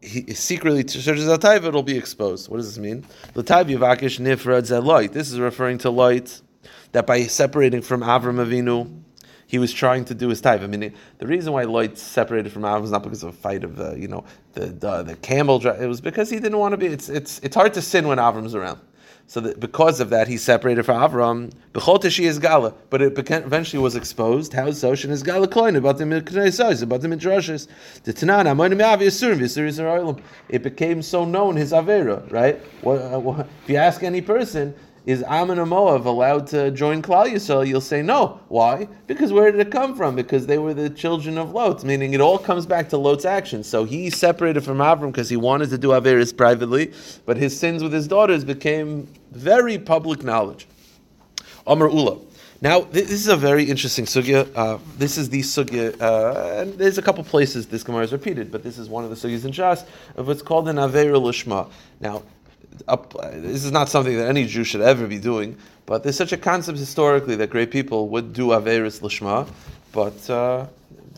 he 0.00 0.32
secretly 0.32 0.88
searches 0.88 1.28
out 1.28 1.42
taiva, 1.42 1.64
it'll 1.64 1.82
be 1.82 1.98
exposed. 1.98 2.48
What 2.48 2.56
does 2.56 2.74
this 2.74 2.78
mean? 2.78 3.04
Lot. 3.34 5.12
This 5.12 5.30
is 5.30 5.38
referring 5.38 5.76
to 5.78 5.90
Lot 5.90 6.40
that 6.92 7.06
by 7.06 7.24
separating 7.24 7.82
from 7.82 8.00
Avram 8.00 8.42
Avinu, 8.42 9.02
he 9.46 9.58
was 9.58 9.70
trying 9.70 10.06
to 10.06 10.14
do 10.14 10.30
his 10.30 10.40
taiva. 10.40 10.62
I 10.62 10.68
mean, 10.68 10.94
the 11.18 11.26
reason 11.26 11.52
why 11.52 11.64
Lot 11.64 11.98
separated 11.98 12.50
from 12.50 12.62
Avram 12.62 12.80
was 12.80 12.92
not 12.92 13.02
because 13.02 13.22
of 13.22 13.28
a 13.28 13.36
fight 13.36 13.62
of 13.62 13.76
the, 13.76 13.92
you 13.92 14.08
know, 14.08 14.24
the 14.54 14.68
the, 14.68 15.02
the 15.02 15.16
camel. 15.16 15.60
It 15.66 15.86
was 15.86 16.00
because 16.00 16.30
he 16.30 16.36
didn't 16.40 16.58
want 16.58 16.72
to 16.72 16.78
be. 16.78 16.86
It's 16.86 17.10
it's 17.10 17.40
it's 17.40 17.54
hard 17.54 17.74
to 17.74 17.82
sin 17.82 18.08
when 18.08 18.16
Avram's 18.16 18.54
around. 18.54 18.80
So 19.32 19.40
that 19.40 19.58
because 19.58 19.98
of 19.98 20.10
that, 20.10 20.28
he 20.28 20.36
separated 20.36 20.82
from 20.82 21.00
Avram. 21.00 21.52
Bechol 21.72 22.04
is 22.20 22.38
gala, 22.38 22.74
but 22.90 23.00
it 23.00 23.18
eventually 23.18 23.82
was 23.82 23.96
exposed. 23.96 24.52
How 24.52 24.70
so? 24.72 24.94
Shin 24.94 25.10
is 25.10 25.22
gala 25.22 25.48
koin 25.48 25.74
about 25.74 25.96
the 25.96 26.04
midrashis, 26.04 26.82
about 26.82 27.00
the 27.00 27.08
midrashis. 27.08 27.66
The 28.04 28.12
Tanan 28.12 28.44
Amonim 28.44 28.84
Avi 28.86 29.06
Yisurim 29.06 29.38
Yisurim 29.38 30.20
It 30.50 30.62
became 30.62 31.00
so 31.00 31.24
known 31.24 31.56
his 31.56 31.72
avera, 31.72 32.30
right? 32.30 32.60
Uh, 32.86 33.44
if 33.64 33.70
you 33.70 33.76
ask 33.76 34.02
any 34.02 34.20
person, 34.20 34.74
is 35.04 35.24
Ammon 35.24 35.58
and 35.58 35.68
Moab 35.68 36.06
allowed 36.06 36.46
to 36.48 36.70
join 36.70 37.02
Klal 37.02 37.26
Yisrael? 37.26 37.66
You'll 37.66 37.80
say 37.80 38.02
no. 38.02 38.40
Why? 38.48 38.86
Because 39.08 39.32
where 39.32 39.50
did 39.50 39.60
it 39.60 39.72
come 39.72 39.96
from? 39.96 40.14
Because 40.14 40.46
they 40.46 40.58
were 40.58 40.74
the 40.74 40.90
children 40.90 41.38
of 41.38 41.50
Lot. 41.50 41.82
Meaning 41.82 42.14
it 42.14 42.20
all 42.20 42.38
comes 42.38 42.66
back 42.66 42.88
to 42.90 42.96
Lot's 42.96 43.24
action. 43.24 43.64
So 43.64 43.84
he 43.84 44.10
separated 44.10 44.62
from 44.62 44.78
Avram 44.78 45.10
because 45.10 45.28
he 45.28 45.36
wanted 45.36 45.70
to 45.70 45.78
do 45.78 45.88
Averis 45.88 46.36
privately, 46.36 46.92
but 47.26 47.36
his 47.36 47.58
sins 47.58 47.82
with 47.82 47.92
his 47.92 48.06
daughters 48.06 48.44
became 48.44 49.08
very 49.32 49.76
public 49.76 50.22
knowledge. 50.22 50.68
Amr 51.66 51.88
Ula. 51.88 52.18
Now, 52.60 52.82
this 52.82 53.10
is 53.10 53.26
a 53.26 53.36
very 53.36 53.64
interesting 53.64 54.04
sugya. 54.04 54.48
Uh, 54.54 54.78
this 54.96 55.18
is 55.18 55.28
the 55.28 55.40
sugya, 55.40 56.00
uh, 56.00 56.60
and 56.60 56.74
there's 56.74 56.96
a 56.96 57.02
couple 57.02 57.24
places 57.24 57.66
this 57.66 57.82
Gemara 57.82 58.04
is 58.04 58.12
repeated, 58.12 58.52
but 58.52 58.62
this 58.62 58.78
is 58.78 58.88
one 58.88 59.02
of 59.02 59.10
the 59.10 59.16
sugyas 59.16 59.44
in 59.44 59.50
Shas 59.50 59.84
of 60.14 60.28
what's 60.28 60.42
called 60.42 60.68
an 60.68 60.76
Aveir 60.76 61.20
Lishma. 61.20 61.68
Now, 61.98 62.22
up, 62.88 63.12
this 63.32 63.64
is 63.64 63.72
not 63.72 63.88
something 63.88 64.16
that 64.16 64.28
any 64.28 64.46
Jew 64.46 64.64
should 64.64 64.80
ever 64.80 65.06
be 65.06 65.18
doing, 65.18 65.56
but 65.86 66.02
there's 66.02 66.16
such 66.16 66.32
a 66.32 66.36
concept 66.36 66.78
historically 66.78 67.36
that 67.36 67.50
great 67.50 67.70
people 67.70 68.08
would 68.08 68.32
do 68.32 68.48
Averis 68.48 69.00
Lishma, 69.00 69.48
but 69.92 70.30
uh, 70.30 70.66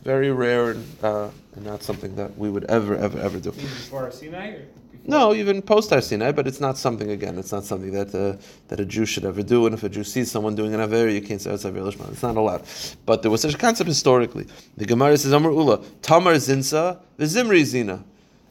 very 0.03 0.31
rare 0.31 0.73
and, 0.73 0.85
uh, 1.03 1.29
and, 1.55 1.65
not 1.65 1.83
something 1.83 2.15
that 2.17 2.37
we 2.37 2.51
would 2.51 2.65
ever, 2.65 2.97
ever, 2.97 3.19
ever 3.19 3.41
do. 3.41 3.53
Before 3.53 4.11
Sinai? 4.11 4.61
No, 5.07 5.35
even 5.35 5.61
post 5.61 5.91
Sinai, 5.91 6.33
but 6.33 6.47
it's 6.47 6.61
not 6.61 6.79
something 6.79 7.11
again. 7.11 7.39
It's 7.39 7.53
not 7.53 7.65
something 7.65 7.93
that 7.93 8.15
uh, 8.15 8.41
that 8.69 8.81
a 8.81 8.87
Jew 8.87 9.05
should 9.05 9.27
ever 9.27 9.43
do. 9.43 9.67
And 9.67 9.75
if 9.75 9.83
a 9.85 9.89
Jew 9.91 10.03
sees 10.03 10.31
someone 10.31 10.55
doing 10.55 10.73
an 10.73 10.81
aver, 10.81 11.11
you 11.11 11.21
can't 11.21 11.41
say 11.43 11.53
it's 11.53 11.67
aver 11.67 11.81
lishma. 11.81 12.11
It's 12.11 12.23
not 12.23 12.37
allowed. 12.37 12.63
But 13.05 13.21
there 13.21 13.31
was 13.31 13.43
such 13.43 13.55
a 13.55 13.59
concept 13.59 13.89
historically. 13.89 14.47
The 14.79 14.87
Gemara 14.87 15.19
says, 15.19 15.33
"Amar 15.33 15.53
Ula, 15.53 15.85
Tamar 16.01 16.37
Zinsa, 16.37 16.99
the 17.19 17.27
Zimri 17.27 17.65
Zina." 17.65 18.03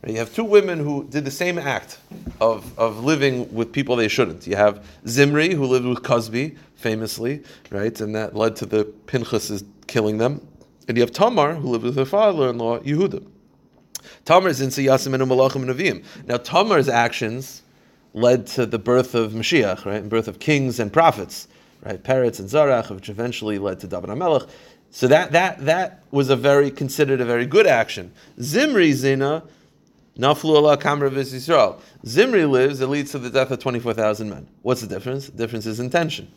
You 0.06 0.18
have 0.18 0.34
two 0.34 0.44
women 0.44 0.80
who 0.80 1.06
did 1.06 1.24
the 1.24 1.32
same 1.32 1.58
act 1.58 1.98
of, 2.42 2.78
of 2.78 3.06
living 3.06 3.54
with 3.54 3.72
people 3.72 3.96
they 3.96 4.10
shouldn't. 4.10 4.46
You 4.46 4.58
have 4.58 4.86
Zimri, 5.08 5.54
who 5.54 5.66
lived 5.66 5.86
with 5.86 6.04
Cozbi, 6.04 6.58
famously, 6.76 7.42
right? 7.72 8.00
And 8.02 8.14
that 8.16 8.36
led 8.36 8.58
to 8.58 8.66
the 8.66 8.84
Pinchas 9.08 9.64
killing 9.88 10.18
them. 10.18 10.46
And 10.90 10.98
you 10.98 11.02
have 11.02 11.12
Tamar, 11.12 11.56
who 11.56 11.70
lived 11.70 11.86
with 11.86 11.96
her 11.96 12.06
father-in-law, 12.06 12.80
Yehuda. 12.80 13.26
Tamar 14.26 14.50
is 14.50 14.60
in 14.60 14.70
Siyasim 14.70 15.14
and 15.14 15.24
Malachim. 15.24 16.04
Now, 16.26 16.36
Tamar's 16.36 16.90
actions 16.90 17.62
led 18.14 18.46
to 18.48 18.66
the 18.66 18.78
birth 18.78 19.16
of 19.16 19.32
Mashiach, 19.32 19.86
right? 19.86 20.02
And 20.02 20.10
birth 20.10 20.28
of 20.28 20.40
kings 20.40 20.80
and 20.82 20.92
prophets, 20.92 21.48
right? 21.82 22.04
Peretz 22.04 22.40
and 22.40 22.50
Zarach, 22.50 22.94
which 22.94 23.08
eventually 23.08 23.58
led 23.58 23.80
to 23.80 23.88
David 23.88 24.10
HaMelech. 24.10 24.50
So 24.92 25.08
that, 25.08 25.32
that, 25.32 25.66
that 25.66 26.04
was 26.12 26.30
a 26.30 26.36
very, 26.36 26.70
considered 26.70 27.22
a 27.22 27.26
very 27.26 27.46
good 27.46 27.66
action. 27.66 28.12
Zimri 28.40 28.92
Zina 28.92 29.44
Naflu 30.18 30.56
Allah 30.56 30.78
Kamra 30.78 31.10
Yisrael. 31.10 31.80
Zimri 32.06 32.46
lives, 32.46 32.82
it 32.82 32.88
leads 32.88 33.12
to 33.12 33.20
the 33.20 33.32
death 33.32 33.50
of 33.50 33.60
24,000 33.60 34.30
men. 34.30 34.48
What's 34.62 34.82
the 34.82 34.88
difference? 34.88 35.26
The 35.26 35.38
difference 35.38 35.66
is 35.66 35.80
intention. 35.80 36.32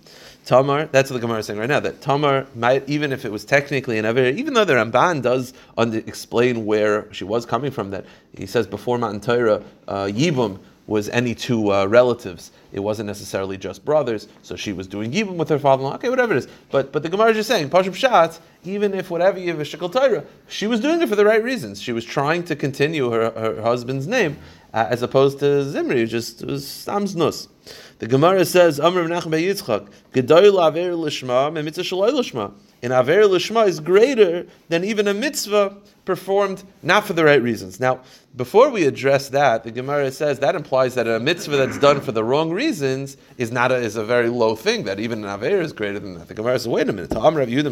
Tamar, 0.47 0.87
that's 0.87 1.11
what 1.11 1.17
the 1.17 1.21
Gemara 1.21 1.41
is 1.41 1.47
saying 1.47 1.59
right 1.59 1.69
now, 1.69 1.81
that 1.81 2.01
Tamar 2.01 2.47
might, 2.55 2.89
even 2.89 3.13
if 3.13 3.25
it 3.27 3.33
was 3.33 3.45
technically 3.45 3.99
an 3.99 4.07
Aver, 4.07 4.29
even 4.29 4.55
though 4.55 4.65
the 4.65 4.75
Ramban 4.75 5.21
does 5.21 5.53
under, 5.77 5.99
explain 5.99 6.65
where 6.65 7.13
she 7.13 7.25
was 7.25 7.45
coming 7.45 7.71
from, 7.71 7.91
that 7.91 8.07
he 8.35 8.47
says 8.47 8.67
before 8.67 8.97
Matan 8.97 9.21
Torah, 9.21 9.63
uh, 9.89 10.05
Yibum 10.05 10.59
was 10.87 11.09
any 11.09 11.35
two 11.35 11.73
uh, 11.73 11.87
relatives. 11.87 12.53
It 12.73 12.81
wasn't 12.81 13.07
necessarily 13.07 13.57
just 13.57 13.85
brothers. 13.85 14.29
So 14.43 14.57
she 14.57 14.73
was 14.73 14.87
doing 14.87 15.13
Yibum 15.13 15.37
with 15.37 15.49
her 15.49 15.59
father-in-law. 15.59 15.97
Okay, 15.97 16.09
whatever 16.09 16.35
it 16.35 16.39
is. 16.39 16.49
But 16.71 16.93
but 16.93 17.03
the 17.03 17.09
Gemara 17.09 17.31
is 17.31 17.37
just 17.37 17.49
saying, 17.49 17.71
Pashim 17.71 17.95
Shat, 17.95 18.39
even 18.65 18.95
if 18.95 19.11
whatever 19.11 19.39
you 19.39 19.49
have 19.51 19.61
a 19.61 19.65
Shikal 19.65 19.93
Torah, 19.93 20.25
she 20.49 20.67
was 20.67 20.81
doing 20.81 21.03
it 21.03 21.09
for 21.09 21.17
the 21.17 21.25
right 21.25 21.43
reasons. 21.43 21.81
She 21.81 21.93
was 21.93 22.05
trying 22.05 22.45
to 22.45 22.57
continue 22.57 23.11
her, 23.11 23.31
her 23.31 23.63
husband's 23.63 24.07
name, 24.07 24.37
uh, 24.73 24.87
as 24.89 25.03
opposed 25.03 25.39
to 25.41 25.65
Zimri, 25.65 25.97
who 26.01 26.07
just 26.07 26.45
was 26.45 26.65
Samznus. 26.65 27.49
The 27.99 28.07
Gemara 28.07 28.45
says, 28.45 28.79
Amr 28.79 29.05
Menachem 29.09 29.33
Yitzchak, 29.33 29.89
Gedoyl 30.13 30.67
Aver 30.67 30.95
Lishma, 30.95 31.53
Mitzvah 31.53 31.83
Shaloi 31.83 32.11
Lishma. 32.11 32.53
In 32.83 32.93
Aver 32.93 33.23
Lishma 33.23 33.67
is 33.67 33.81
greater 33.81 34.47
than 34.69 34.85
even 34.85 35.09
a 35.09 35.15
mitzvah 35.15 35.77
performed 36.07 36.63
not 36.83 37.05
for 37.05 37.13
the 37.13 37.25
right 37.25 37.43
reasons. 37.43 37.81
Now, 37.81 38.01
before 38.37 38.71
we 38.71 38.85
address 38.85 39.31
that, 39.31 39.65
the 39.65 39.71
Gemara 39.71 40.13
says 40.13 40.39
that 40.41 40.55
implies 40.55 40.95
that 40.95 41.09
a 41.09 41.19
mitzvah 41.19 41.57
that's 41.57 41.79
done 41.79 42.03
for 42.03 42.13
the 42.13 42.23
wrong 42.23 42.51
reasons 42.51 43.17
is 43.39 43.51
not 43.51 43.73
a, 43.73 43.77
is 43.77 43.97
a 43.97 44.05
very 44.05 44.29
low 44.29 44.55
thing. 44.55 44.85
That 44.85 45.01
even 45.01 45.25
an 45.25 45.31
aver 45.31 45.63
is 45.63 45.73
greater 45.73 45.99
than 45.99 46.19
that. 46.19 46.29
The 46.29 46.35
Gemara 46.35 46.59
says, 46.59 46.69
wait 46.69 46.89
a 46.89 46.93
minute. 46.93 47.17
I 47.17 47.31
thought 47.31 47.49
you're 47.49 47.63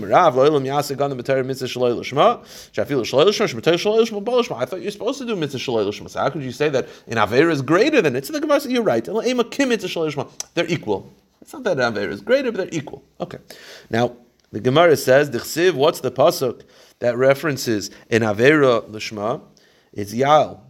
supposed 4.91 5.19
to 5.19 5.27
do 5.27 5.37
mitzvah 5.37 5.59
shaloi 5.59 6.11
So 6.11 6.19
how 6.19 6.31
could 6.31 6.43
you 6.43 6.53
say 6.53 6.71
that 6.71 6.89
an 7.09 7.19
aver 7.19 7.51
is 7.51 7.61
greater 7.61 8.01
than 8.01 8.17
it? 8.17 8.25
So 8.27 8.33
the 8.33 8.41
Gemara 8.41 8.61
says, 8.61 8.73
you're 8.73 8.83
right. 8.83 9.07
They're 10.55 10.67
equal. 10.67 11.13
It's 11.41 11.53
not 11.53 11.65
that 11.65 11.79
aver 11.79 12.09
is 12.09 12.21
greater, 12.23 12.51
but 12.51 12.59
they're 12.59 12.81
equal. 12.81 13.05
Okay. 13.21 13.39
Now 13.91 14.17
the 14.53 14.61
Gemara 14.61 14.97
says, 14.97 15.29
what's 15.75 16.01
the 16.01 16.11
pasuk 16.11 16.63
that 17.01 17.17
references 17.17 17.91
in 18.09 18.23
avera 18.23 18.89
lishma? 18.89 19.43
It's 19.93 20.15
Yael. 20.15 20.61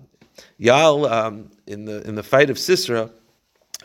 Yael 0.60 1.10
um, 1.10 1.50
in 1.66 1.84
the 1.84 2.06
in 2.08 2.14
the 2.14 2.22
fight 2.22 2.50
of 2.50 2.58
Sisera, 2.58 3.10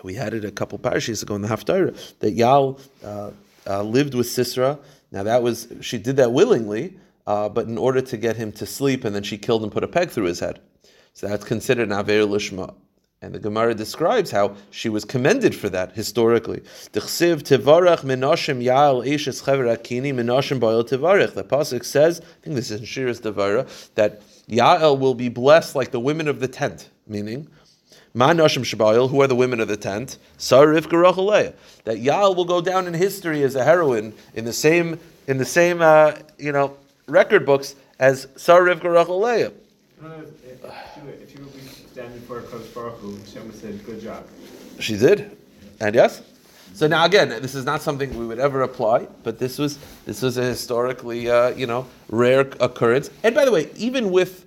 we 0.03 0.13
had 0.13 0.33
it 0.33 0.45
a 0.45 0.51
couple 0.51 0.79
parashas 0.79 1.21
ago 1.21 1.35
in 1.35 1.41
the 1.41 1.47
Haftarah 1.47 2.17
that 2.19 2.35
Yael 2.35 2.79
uh, 3.03 3.31
uh, 3.67 3.83
lived 3.83 4.13
with 4.13 4.29
Sisera. 4.29 4.79
Now 5.11 5.23
that 5.23 5.43
was 5.43 5.67
she 5.81 5.97
did 5.97 6.17
that 6.17 6.31
willingly, 6.31 6.97
uh, 7.27 7.49
but 7.49 7.67
in 7.67 7.77
order 7.77 8.01
to 8.01 8.17
get 8.17 8.35
him 8.35 8.51
to 8.53 8.65
sleep, 8.65 9.03
and 9.05 9.15
then 9.15 9.23
she 9.23 9.37
killed 9.37 9.63
and 9.63 9.71
put 9.71 9.83
a 9.83 9.87
peg 9.87 10.09
through 10.09 10.25
his 10.25 10.39
head. 10.39 10.59
So 11.13 11.27
that's 11.27 11.43
considered 11.43 11.91
an 11.91 11.93
aver 11.93 12.25
lishma. 12.25 12.73
And 13.21 13.35
the 13.35 13.39
Gemara 13.39 13.75
describes 13.75 14.31
how 14.31 14.55
she 14.71 14.87
was 14.87 15.03
commended 15.03 15.53
for 15.53 15.67
that 15.69 15.91
historically. 15.91 16.61
The 16.93 17.01
pasuk 21.41 21.85
says, 21.85 22.21
I 22.21 22.23
think 22.41 22.55
this 22.55 22.71
is 22.71 22.79
in 22.79 22.85
Shiras 22.85 23.21
Devara, 23.21 23.67
that 23.95 24.21
Yael 24.47 24.97
will 24.97 25.15
be 25.15 25.27
blessed 25.27 25.75
like 25.75 25.91
the 25.91 25.99
women 25.99 26.29
of 26.29 26.39
the 26.39 26.47
tent, 26.47 26.89
meaning, 27.07 27.49
Ma 28.13 28.31
Nashim 28.31 29.09
who 29.09 29.21
are 29.21 29.27
the 29.27 29.35
women 29.35 29.59
of 29.59 29.67
the 29.67 29.75
tent. 29.77 30.17
That 30.37 31.97
Yael 31.97 32.35
will 32.35 32.45
go 32.45 32.61
down 32.61 32.87
in 32.87 32.93
history 32.93 33.43
as 33.43 33.55
a 33.55 33.65
heroine 33.65 34.13
in 34.33 34.45
the 34.45 34.53
same, 34.53 34.97
in 35.27 35.37
the 35.37 35.45
same 35.45 35.81
uh, 35.81 36.13
you 36.37 36.53
know, 36.53 36.77
record 37.07 37.45
books 37.45 37.75
as 37.99 38.27
Sarif 38.37 38.79
Garachaleya. 38.79 39.51
If 40.01 41.35
you 41.35 41.43
would 41.43 41.53
be 41.53 41.59
standing 41.59 42.18
for 42.29 42.41
Kodesh 42.43 42.71
Baruch 42.75 42.99
Hu, 42.99 43.17
Hashem 43.17 43.51
said, 43.53 43.83
good 43.87 43.99
job. 43.99 44.23
She 44.79 44.95
did, 44.95 45.35
and 45.79 45.95
yes. 45.95 46.21
So 46.75 46.85
now 46.85 47.03
again, 47.05 47.29
this 47.29 47.55
is 47.55 47.65
not 47.65 47.81
something 47.81 48.15
we 48.17 48.27
would 48.27 48.37
ever 48.37 48.61
apply, 48.61 49.07
but 49.23 49.39
this 49.39 49.57
was 49.57 49.79
this 50.05 50.21
was 50.21 50.37
a 50.37 50.43
historically 50.43 51.27
uh, 51.27 51.49
you 51.49 51.65
know 51.65 51.87
rare 52.07 52.41
occurrence. 52.59 53.09
And 53.23 53.33
by 53.33 53.45
the 53.45 53.51
way, 53.51 53.71
even 53.75 54.11
with 54.11 54.45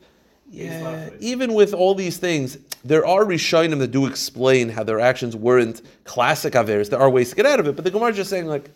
yeah, 0.49 1.11
even 1.19 1.55
with 1.55 1.75
all 1.75 1.97
these 1.97 2.19
things, 2.19 2.57
there 2.85 3.05
are 3.05 3.25
rishonim 3.25 3.81
that 3.81 3.91
do 3.91 4.07
explain 4.07 4.69
how 4.69 4.85
their 4.85 5.01
actions 5.01 5.35
weren't 5.35 5.83
classic 6.05 6.53
averes. 6.53 6.89
There 6.89 7.01
are 7.01 7.11
ways 7.11 7.31
to 7.31 7.37
get 7.37 7.47
out 7.47 7.59
of 7.59 7.67
it, 7.67 7.75
but 7.75 7.85
the 7.85 7.91
Gemara 7.91 8.11
is 8.11 8.17
just 8.17 8.31
saying 8.31 8.47
like, 8.47 8.71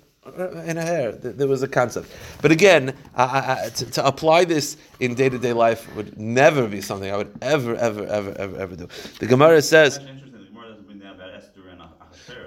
in 0.65 0.79
a 0.79 0.83
hair. 0.83 1.13
There 1.13 1.49
was 1.49 1.63
a 1.63 1.69
concept. 1.69 2.11
But 2.43 2.53
again, 2.53 2.95
I, 3.15 3.25
I, 3.67 3.69
to, 3.71 3.91
to, 3.93 4.07
apply 4.07 4.45
this 4.45 4.77
in 5.01 5.15
day 5.15 5.29
to 5.29 5.39
day 5.39 5.53
life 5.53 5.95
would 5.95 6.19
never 6.19 6.67
be 6.69 6.81
something 6.81 7.11
I 7.11 7.17
would 7.17 7.33
ever, 7.43 7.77
ever, 7.77 8.07
ever, 8.07 8.35
ever, 8.39 8.57
ever 8.57 8.77
do. 8.77 8.89
The 9.21 9.27
Gemara 9.27 9.63
says. 9.63 10.01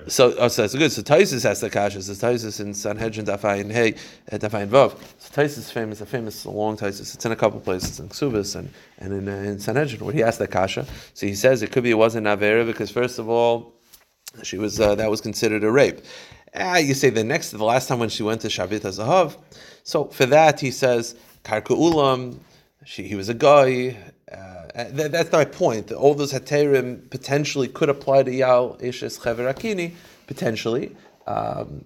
So, 0.08 0.34
oh, 0.40 0.48
so 0.48 0.64
that's 0.64 0.74
good. 0.74 0.92
So 0.92 1.04
Taisus 1.04 1.44
has 1.44 1.60
the 1.60 1.70
kasha. 1.70 2.02
So 2.02 2.14
Taisus 2.14 2.60
in 2.60 2.74
Sanhedrin 2.74 3.26
Dafayin 3.26 3.72
Hey 3.72 3.94
uh, 4.32 4.38
Dafayin 4.38 4.68
Vav. 4.68 4.98
So 5.20 5.42
Taisus 5.42 5.60
is 5.60 5.72
famous, 5.72 6.02
a 6.02 6.06
famous 6.06 6.46
long 6.48 6.78
Taisus. 6.78 7.14
It's 7.14 7.26
in 7.26 7.32
a 7.32 7.36
couple 7.36 7.60
places 7.60 8.00
in 8.00 8.10
Ksubis 8.10 8.56
and 8.56 8.72
and 8.98 9.14
in, 9.14 9.30
uh, 9.30 9.36
in 9.36 9.60
Sanhedrin 9.60 10.04
where 10.04 10.14
he 10.14 10.24
asked 10.24 10.40
the 10.40 10.48
kasha. 10.48 10.88
So 11.14 11.28
he 11.28 11.36
says 11.36 11.62
it 11.62 11.72
could 11.72 11.84
be 11.84 11.92
it 11.92 11.98
wasn't 11.98 12.26
Avera 12.26 12.66
because 12.66 12.90
first 12.90 13.20
of 13.20 13.30
all, 13.30 13.76
she 14.44 14.58
was 14.58 14.80
uh, 14.80 14.96
that 14.96 15.10
was 15.10 15.22
considered 15.22 15.64
a 15.64 15.72
rape. 15.72 16.00
Ah, 16.56 16.78
you 16.78 16.94
say 16.94 17.10
the 17.10 17.24
next, 17.24 17.52
the 17.52 17.64
last 17.64 17.88
time 17.88 18.00
when 18.00 18.10
she 18.10 18.24
went 18.24 18.42
to 18.42 18.48
Shavit 18.48 18.82
Zahav. 18.82 19.38
So 19.84 20.06
for 20.06 20.26
that 20.28 20.60
he 20.60 20.72
says 20.72 21.16
Karka 21.44 21.76
Ulam. 21.76 22.40
She, 22.86 23.04
he 23.04 23.16
was 23.16 23.30
a 23.30 23.34
guy. 23.34 23.98
Uh, 24.32 24.86
that, 24.92 25.12
that's 25.12 25.32
my 25.32 25.46
point. 25.46 25.92
All 25.92 26.14
those 26.14 26.34
heterim 26.34 27.10
potentially 27.10 27.68
could 27.68 27.90
apply 27.90 28.24
to 28.24 28.32
Yael 28.32 28.80
Ishes 28.82 29.22
Chever 29.22 29.52
Akini, 29.52 29.94
potentially. 30.28 30.96
Um, 31.28 31.86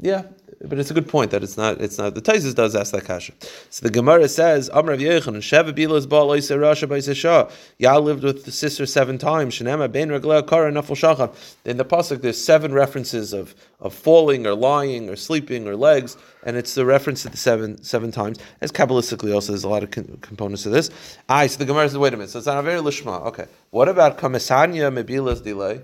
yeah, 0.00 0.24
but 0.64 0.78
it's 0.78 0.90
a 0.90 0.94
good 0.94 1.08
point 1.08 1.30
that 1.32 1.42
it's 1.42 1.56
not. 1.56 1.80
It's 1.80 1.98
not. 1.98 2.14
The 2.14 2.22
Taisus 2.22 2.54
does 2.54 2.74
ask 2.76 2.92
that 2.92 3.04
kasha. 3.04 3.32
So 3.70 3.84
the 3.84 3.90
Gemara 3.90 4.28
says, 4.28 4.70
"Amrav 4.70 5.00
Yechon 5.00 5.36
Sheva 5.38 5.72
Bilas 5.72 6.08
Baal 6.08 6.28
Oisei 6.28 6.56
Rasha 6.56 6.88
B'Isei 6.88 7.50
Yah 7.78 7.98
lived 7.98 8.22
with 8.22 8.44
the 8.44 8.52
sister 8.52 8.86
seven 8.86 9.18
times. 9.18 9.54
Shenema 9.54 9.90
Ben 9.90 10.08
Reglei 10.08 10.46
Kara 10.46 10.70
Nafal 10.70 10.96
Shacham. 10.96 11.34
In 11.64 11.76
the 11.76 11.84
pasuk, 11.84 12.20
there's 12.22 12.42
seven 12.42 12.72
references 12.72 13.32
of 13.32 13.54
of 13.80 13.92
falling 13.92 14.46
or 14.46 14.54
lying 14.54 15.08
or 15.10 15.16
sleeping 15.16 15.66
or 15.66 15.74
legs, 15.74 16.16
and 16.44 16.56
it's 16.56 16.74
the 16.74 16.86
reference 16.86 17.22
to 17.22 17.28
the 17.28 17.36
seven 17.36 17.82
seven 17.82 18.12
times. 18.12 18.38
As 18.60 18.70
kabbalistically, 18.70 19.34
also 19.34 19.52
there's 19.52 19.64
a 19.64 19.68
lot 19.68 19.82
of 19.82 19.90
con- 19.90 20.18
components 20.20 20.62
to 20.62 20.68
this. 20.70 20.90
Aye, 21.28 21.48
so 21.48 21.58
the 21.58 21.64
Gemara 21.64 21.88
says, 21.88 21.98
wait 21.98 22.14
a 22.14 22.16
minute. 22.16 22.30
So 22.30 22.38
it's 22.38 22.46
not 22.46 22.58
a 22.58 22.62
very 22.62 22.80
lishma. 22.80 23.26
Okay, 23.26 23.46
what 23.70 23.88
about 23.88 24.18
Kamisanya 24.18 24.92
Mebilas 24.92 25.42
Delay? 25.42 25.80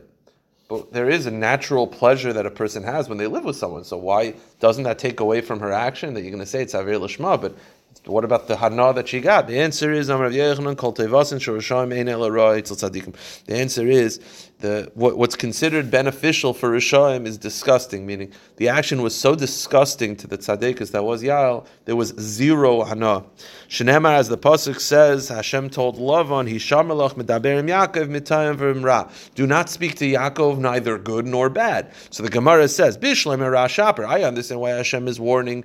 But 0.68 0.92
there 0.92 1.08
is 1.08 1.24
a 1.24 1.30
natural 1.30 1.86
pleasure 1.86 2.34
that 2.34 2.44
a 2.44 2.50
person 2.50 2.82
has 2.82 3.08
when 3.08 3.16
they 3.16 3.26
live 3.26 3.44
with 3.44 3.56
someone. 3.56 3.84
So 3.84 3.96
why 3.96 4.34
doesn't 4.60 4.84
that 4.84 4.98
take 4.98 5.20
away 5.20 5.40
from 5.40 5.60
her 5.60 5.72
action 5.72 6.12
that 6.14 6.20
you're 6.20 6.30
going 6.30 6.40
to 6.40 6.46
say 6.46 6.62
it's 6.62 6.74
Avir 6.74 7.00
Lishma? 7.00 7.40
But 7.40 7.56
what 8.04 8.24
about 8.24 8.48
the 8.48 8.56
hana 8.56 8.92
that 8.92 9.08
she 9.08 9.20
got? 9.20 9.46
The 9.46 9.58
answer 9.58 9.92
is 9.92 10.08
The 10.08 10.14
answer 13.56 13.86
is 13.86 14.47
the 14.60 14.90
what, 14.94 15.16
what's 15.16 15.36
considered 15.36 15.90
beneficial 15.90 16.52
for 16.52 16.70
Rishayim 16.70 17.26
is 17.26 17.38
disgusting, 17.38 18.04
meaning 18.04 18.32
the 18.56 18.68
action 18.68 19.02
was 19.02 19.14
so 19.14 19.34
disgusting 19.34 20.16
to 20.16 20.26
the 20.26 20.36
tzaddikas 20.36 20.90
that 20.90 21.04
was 21.04 21.22
Yael, 21.22 21.66
there 21.84 21.94
was 21.94 22.08
zero 22.18 22.82
hana. 22.82 23.24
Shenemar, 23.68 24.16
as 24.16 24.28
the 24.28 24.38
pasuk 24.38 24.80
says, 24.80 25.28
Hashem 25.28 25.70
told 25.70 25.96
Lavan, 25.96 26.52
Hishamalach 26.52 27.14
medaberim 27.14 27.68
Yaakov 27.68 28.08
mitayim 28.08 28.56
v'imra. 28.56 29.10
Do 29.34 29.46
not 29.46 29.70
speak 29.70 29.94
to 29.96 30.04
Yaakov 30.04 30.58
neither 30.58 30.98
good 30.98 31.26
nor 31.26 31.48
bad. 31.48 31.92
So 32.10 32.24
the 32.24 32.30
Gemara 32.30 32.66
says, 32.68 32.98
Bishlem 32.98 33.68
Shaper. 33.68 34.04
I 34.04 34.22
understand 34.22 34.60
why 34.60 34.70
Hashem 34.70 35.06
is 35.06 35.20
warning 35.20 35.64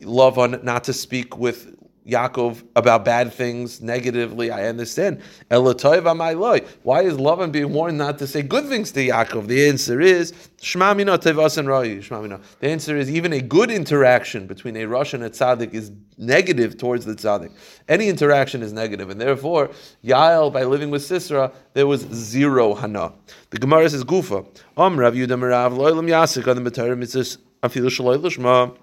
Lavan 0.00 0.62
not 0.62 0.84
to 0.84 0.92
speak 0.92 1.36
with 1.38 1.76
Yaakov 2.06 2.64
about 2.74 3.04
bad 3.04 3.32
things 3.32 3.80
negatively. 3.80 4.50
I 4.50 4.66
understand. 4.66 5.20
Why 5.48 5.58
is 5.60 7.14
Lavan 7.16 7.52
being 7.52 7.72
warned 7.72 7.98
not 7.98 8.18
to 8.18 8.26
say 8.26 8.42
good 8.42 8.66
things 8.66 8.90
to 8.92 9.06
Yaakov? 9.06 9.46
The 9.46 9.68
answer 9.68 10.00
is 10.00 10.32
The 12.60 12.68
answer 12.68 12.96
is 12.96 13.10
even 13.10 13.32
a 13.32 13.40
good 13.40 13.70
interaction 13.70 14.46
between 14.46 14.76
a 14.76 14.84
Rosh 14.86 15.14
and 15.14 15.22
a 15.22 15.30
tzaddik 15.30 15.74
is 15.74 15.92
negative 16.18 16.76
towards 16.76 17.04
the 17.04 17.14
tzaddik. 17.14 17.52
Any 17.88 18.08
interaction 18.08 18.62
is 18.62 18.72
negative, 18.72 19.10
and 19.10 19.20
therefore 19.20 19.70
Yael, 20.04 20.52
by 20.52 20.64
living 20.64 20.90
with 20.90 21.04
Sisera, 21.04 21.52
there 21.74 21.86
was 21.86 22.00
zero 22.00 22.74
hana. 22.74 23.12
The 23.50 23.58
Gemara 23.58 23.88
says 23.90 24.04
Gufa. 24.04 24.44
Om 24.76 24.98
Rav 24.98 25.14
Yudam 25.14 25.40
Loilam 25.40 26.08
Yasik 26.08 26.48
on 26.48 26.56
the 26.56 26.62
Mitzvah 26.62 26.96
Afilu 27.62 27.86
Shaloi 27.86 28.18
Lishma. 28.20 28.76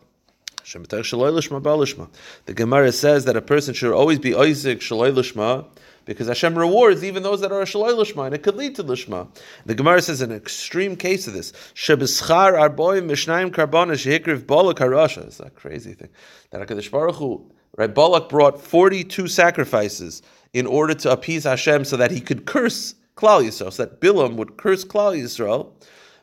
The 0.72 2.54
Gemara 2.56 2.92
says 2.92 3.26
that 3.26 3.36
a 3.36 3.42
person 3.42 3.74
should 3.74 3.92
always 3.92 4.20
be 4.20 4.36
Isaac 4.36 4.80
Shaloi 4.80 5.12
Lishma 5.12 5.66
because 6.06 6.28
Hashem 6.28 6.58
rewards 6.58 7.04
even 7.04 7.24
those 7.24 7.42
that 7.42 7.52
are 7.52 7.62
a 7.62 8.22
and 8.24 8.36
it 8.36 8.44
could 8.44 8.56
lead 8.56 8.76
to 8.76 8.84
Lishma. 8.84 9.28
The 9.66 9.76
Gemara 9.76 10.02
says 10.02 10.22
an 10.22 10.32
extreme 10.32 10.96
case 10.96 11.28
of 11.28 11.34
this. 11.34 11.54
Shebeschar 11.74 12.54
arboim 12.54 13.06
mishnayim 13.06 13.52
karbana 13.52 13.94
shehikriv 13.94 14.46
Balak 14.46 14.78
harasha. 14.78 15.26
It's 15.26 15.40
a 15.40 15.50
crazy 15.50 15.94
thing. 15.94 16.10
That 16.52 16.68
HaKadosh 16.68 16.92
Baruch 16.92 17.16
Hu, 17.16 17.52
right, 17.78 17.94
Balak 17.94 18.30
brought 18.30 18.62
42 18.62 19.28
sacrifices 19.28 20.22
in 20.54 20.66
order 20.66 20.94
to 20.94 21.12
appease 21.12 21.46
Hashem 21.46 21.86
so 21.86 21.98
that 21.98 22.12
he 22.12 22.22
could 22.22 22.46
curse 22.46 22.96
Klal 23.16 23.44
Yisrael, 23.44 23.74
so 23.74 23.86
that 23.86 24.00
Bilam 24.00 24.36
would 24.36 24.58
curse 24.58 24.86
Klal 24.86 25.16
Yisrael. 25.16 25.72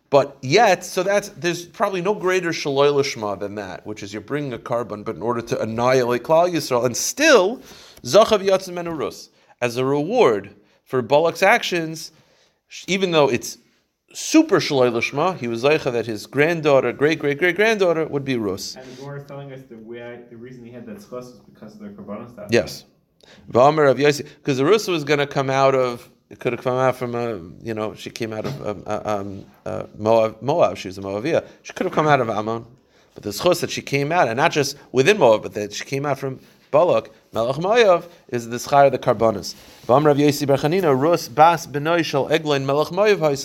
But 0.08 0.36
yet, 0.40 0.84
so 0.84 1.02
that's 1.02 1.30
there's 1.30 1.66
probably 1.66 2.00
no 2.00 2.14
greater 2.14 2.50
shaloi 2.50 2.92
lishma 2.92 3.38
than 3.38 3.56
that, 3.56 3.84
which 3.86 4.02
is 4.02 4.12
you're 4.12 4.22
bringing 4.22 4.52
a 4.52 4.58
korban, 4.58 5.04
but 5.04 5.16
in 5.16 5.22
order 5.22 5.40
to 5.42 5.60
annihilate 5.60 6.22
Klal 6.22 6.50
Yisrael, 6.50 6.84
and 6.84 6.96
still 6.96 7.58
zachav 8.02 8.44
yatzim 8.44 8.96
rus 8.96 9.30
as 9.60 9.76
a 9.76 9.84
reward 9.84 10.54
for 10.84 11.02
Balak's 11.02 11.42
actions, 11.42 12.12
even 12.86 13.10
though 13.10 13.28
it's 13.28 13.58
super 14.12 14.60
shaloi 14.60 14.92
lishma, 14.92 15.36
he 15.36 15.48
was 15.48 15.64
zeicha 15.64 15.90
that 15.92 16.06
his 16.06 16.26
granddaughter, 16.26 16.92
great 16.92 17.18
great 17.18 17.38
great 17.38 17.56
granddaughter, 17.56 18.06
would 18.06 18.24
be 18.24 18.36
rus. 18.36 18.76
And 18.76 18.86
the 18.86 18.96
Gemara 19.00 19.20
is 19.20 19.26
telling 19.26 19.52
us 19.52 19.62
the 19.68 19.76
way 19.76 20.20
the 20.30 20.36
reason 20.36 20.64
he 20.64 20.70
had 20.70 20.86
that 20.86 20.98
schos 20.98 21.10
was 21.10 21.40
because 21.52 21.74
of 21.74 21.80
the 21.80 21.88
korbanos. 21.88 22.46
Yes, 22.50 22.84
because 23.48 24.56
the 24.58 24.64
rus 24.64 24.86
was 24.86 25.02
going 25.02 25.18
to 25.18 25.26
come 25.26 25.50
out 25.50 25.74
of 25.74 26.08
it 26.28 26.40
could 26.40 26.52
have 26.52 26.62
come 26.62 26.76
out 26.76 26.96
from 26.96 27.14
a, 27.14 27.40
you 27.64 27.74
know, 27.74 27.94
she 27.94 28.10
came 28.10 28.32
out 28.32 28.46
of 28.46 28.66
um, 28.66 28.82
uh, 28.86 29.00
um, 29.04 29.44
uh, 29.64 29.84
Moab, 29.96 30.42
Moab. 30.42 30.76
She 30.76 30.88
was 30.88 30.98
a 30.98 31.00
Moabia. 31.00 31.44
She 31.62 31.72
could 31.72 31.86
have 31.86 31.94
come 31.94 32.08
out 32.08 32.20
of 32.20 32.28
Ammon, 32.28 32.66
but 33.14 33.22
the 33.22 33.30
schus 33.30 33.60
that 33.60 33.70
she 33.70 33.80
came 33.82 34.10
out, 34.10 34.26
and 34.28 34.36
not 34.36 34.50
just 34.50 34.76
within 34.92 35.18
Moab, 35.18 35.42
but 35.42 35.54
that 35.54 35.72
she 35.72 35.84
came 35.84 36.04
out 36.04 36.18
from 36.18 36.40
Balak, 36.72 37.10
Melech 37.32 37.56
Moav, 37.56 38.08
is 38.28 38.48
the 38.48 38.56
schar 38.56 38.86
of 38.86 38.92
the 38.92 38.98
Karbonis. 38.98 39.54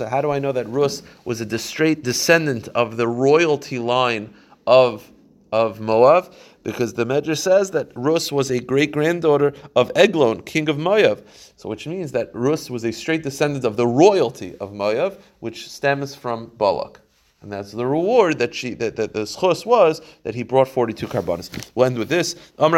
How 0.10 0.22
do 0.22 0.32
I 0.32 0.40
know 0.40 0.52
that 0.52 0.68
Rus 0.68 1.04
was 1.24 1.40
a 1.42 1.60
straight 1.60 2.04
descendant 2.04 2.68
of 2.70 2.98
the 2.98 3.08
royalty 3.08 3.78
line 3.80 4.34
of 4.66 5.12
of 5.52 5.80
Moab? 5.80 6.34
Because 6.64 6.94
the 6.94 7.06
Medrash 7.06 7.40
says 7.40 7.72
that 7.72 7.92
Rus 7.96 8.32
was 8.32 8.52
a 8.52 8.60
great 8.60 8.92
granddaughter 8.92 9.54
of 9.76 9.92
Eglon, 9.96 10.44
king 10.44 10.70
of 10.70 10.78
Moav. 10.78 11.24
So, 11.56 11.70
which 11.70 11.88
means 11.88 12.12
that 12.12 12.30
Rus 12.34 12.70
was 12.70 12.84
a 12.84 12.92
straight 12.92 13.24
descendant 13.24 13.66
of 13.66 13.78
the 13.78 13.88
royalty 13.88 14.56
of 14.58 14.72
Moav, 14.72 15.20
which 15.40 15.70
stems 15.70 16.14
from 16.14 16.52
Balak. 16.58 17.02
And 17.42 17.52
that's 17.52 17.72
the 17.72 17.88
reward 17.88 18.38
that 18.38 18.54
she 18.54 18.76
that, 18.76 18.96
that 18.98 19.14
the 19.14 19.22
schus 19.22 19.66
was 19.66 20.02
that 20.22 20.36
he 20.36 20.44
brought 20.44 20.68
42 20.68 21.08
korbanos. 21.08 21.72
We'll 21.74 21.88
end 21.88 21.98
with 21.98 22.08
this. 22.08 22.36
How 22.60 22.70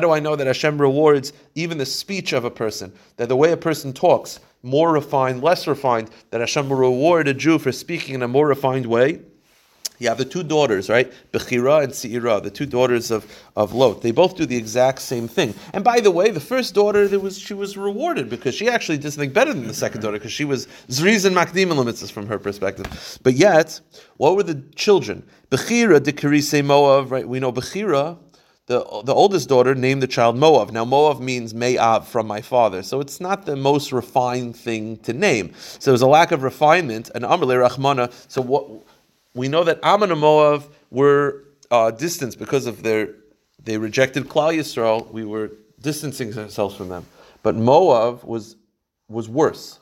do 0.00 0.10
I 0.10 0.20
know 0.20 0.36
that 0.36 0.46
Hashem 0.46 0.80
rewards 0.80 1.32
even 1.54 1.78
the 1.78 1.86
speech 1.86 2.34
of 2.34 2.44
a 2.44 2.50
person? 2.50 2.92
That 3.16 3.30
the 3.30 3.36
way 3.36 3.52
a 3.52 3.56
person 3.56 3.94
talks, 3.94 4.40
more 4.64 4.92
refined, 4.92 5.42
less 5.42 5.66
refined, 5.66 6.10
that 6.30 6.40
Hashem 6.40 6.68
will 6.68 6.76
reward 6.76 7.28
a 7.28 7.34
Jew 7.34 7.58
for 7.58 7.70
speaking 7.70 8.14
in 8.16 8.22
a 8.22 8.28
more 8.28 8.48
refined 8.48 8.86
way. 8.86 9.20
You 9.98 10.08
have 10.08 10.18
the 10.18 10.24
two 10.24 10.42
daughters, 10.42 10.90
right? 10.90 11.12
Bechira 11.32 11.84
and 11.84 11.92
Seira, 11.92 12.42
the 12.42 12.50
two 12.50 12.66
daughters 12.66 13.12
of, 13.12 13.24
of 13.54 13.72
Lot. 13.72 14.02
They 14.02 14.10
both 14.10 14.36
do 14.36 14.44
the 14.44 14.56
exact 14.56 15.00
same 15.00 15.28
thing. 15.28 15.54
And 15.72 15.84
by 15.84 16.00
the 16.00 16.10
way, 16.10 16.30
the 16.32 16.40
first 16.40 16.74
daughter, 16.74 17.06
there 17.06 17.20
was 17.20 17.38
she 17.38 17.54
was 17.54 17.76
rewarded 17.76 18.28
because 18.28 18.56
she 18.56 18.68
actually 18.68 18.98
did 18.98 19.12
something 19.12 19.32
better 19.32 19.54
than 19.54 19.68
the 19.68 19.74
second 19.74 20.00
daughter 20.00 20.18
because 20.18 20.32
she 20.32 20.44
was 20.44 20.66
Zriz 20.88 21.24
and 21.24 21.36
Makdim 21.36 21.68
limitless 21.68 22.10
from 22.10 22.26
her 22.26 22.40
perspective. 22.40 23.18
But 23.22 23.34
yet, 23.34 23.80
what 24.16 24.34
were 24.34 24.42
the 24.42 24.62
children? 24.74 25.24
Bechira 25.50 26.02
de 26.02 26.12
Kirise 26.12 26.60
Moav, 26.62 27.10
right? 27.10 27.28
We 27.28 27.38
know 27.38 27.52
Bechira 27.52 28.18
the, 28.66 28.78
the 29.04 29.14
oldest 29.14 29.48
daughter 29.48 29.74
named 29.74 30.02
the 30.02 30.06
child 30.06 30.36
Moav. 30.36 30.72
Now, 30.72 30.84
Moav 30.86 31.20
means 31.20 31.52
Me'av 31.52 32.06
from 32.06 32.26
my 32.26 32.40
father. 32.40 32.82
So 32.82 33.00
it's 33.00 33.20
not 33.20 33.44
the 33.44 33.56
most 33.56 33.92
refined 33.92 34.56
thing 34.56 34.96
to 34.98 35.12
name. 35.12 35.52
So 35.78 35.90
there's 35.90 36.00
a 36.00 36.06
lack 36.06 36.32
of 36.32 36.42
refinement. 36.42 37.10
And 37.14 37.24
Amrle 37.24 37.68
Rachmana. 37.68 38.10
So 38.28 38.40
what 38.40 38.70
we 39.34 39.48
know 39.48 39.64
that 39.64 39.80
Ammon 39.82 40.12
and 40.12 40.22
Moav 40.22 40.64
were 40.90 41.44
uh, 41.70 41.90
distanced 41.90 42.38
because 42.38 42.66
of 42.66 42.82
their, 42.82 43.14
they 43.62 43.76
rejected 43.76 44.28
Klal 44.28 44.56
Yisrael. 44.56 45.10
We 45.10 45.24
were 45.26 45.52
distancing 45.80 46.36
ourselves 46.38 46.74
from 46.74 46.88
them. 46.88 47.04
But 47.42 47.56
Moav 47.56 48.24
was, 48.24 48.56
was 49.08 49.28
worse. 49.28 49.78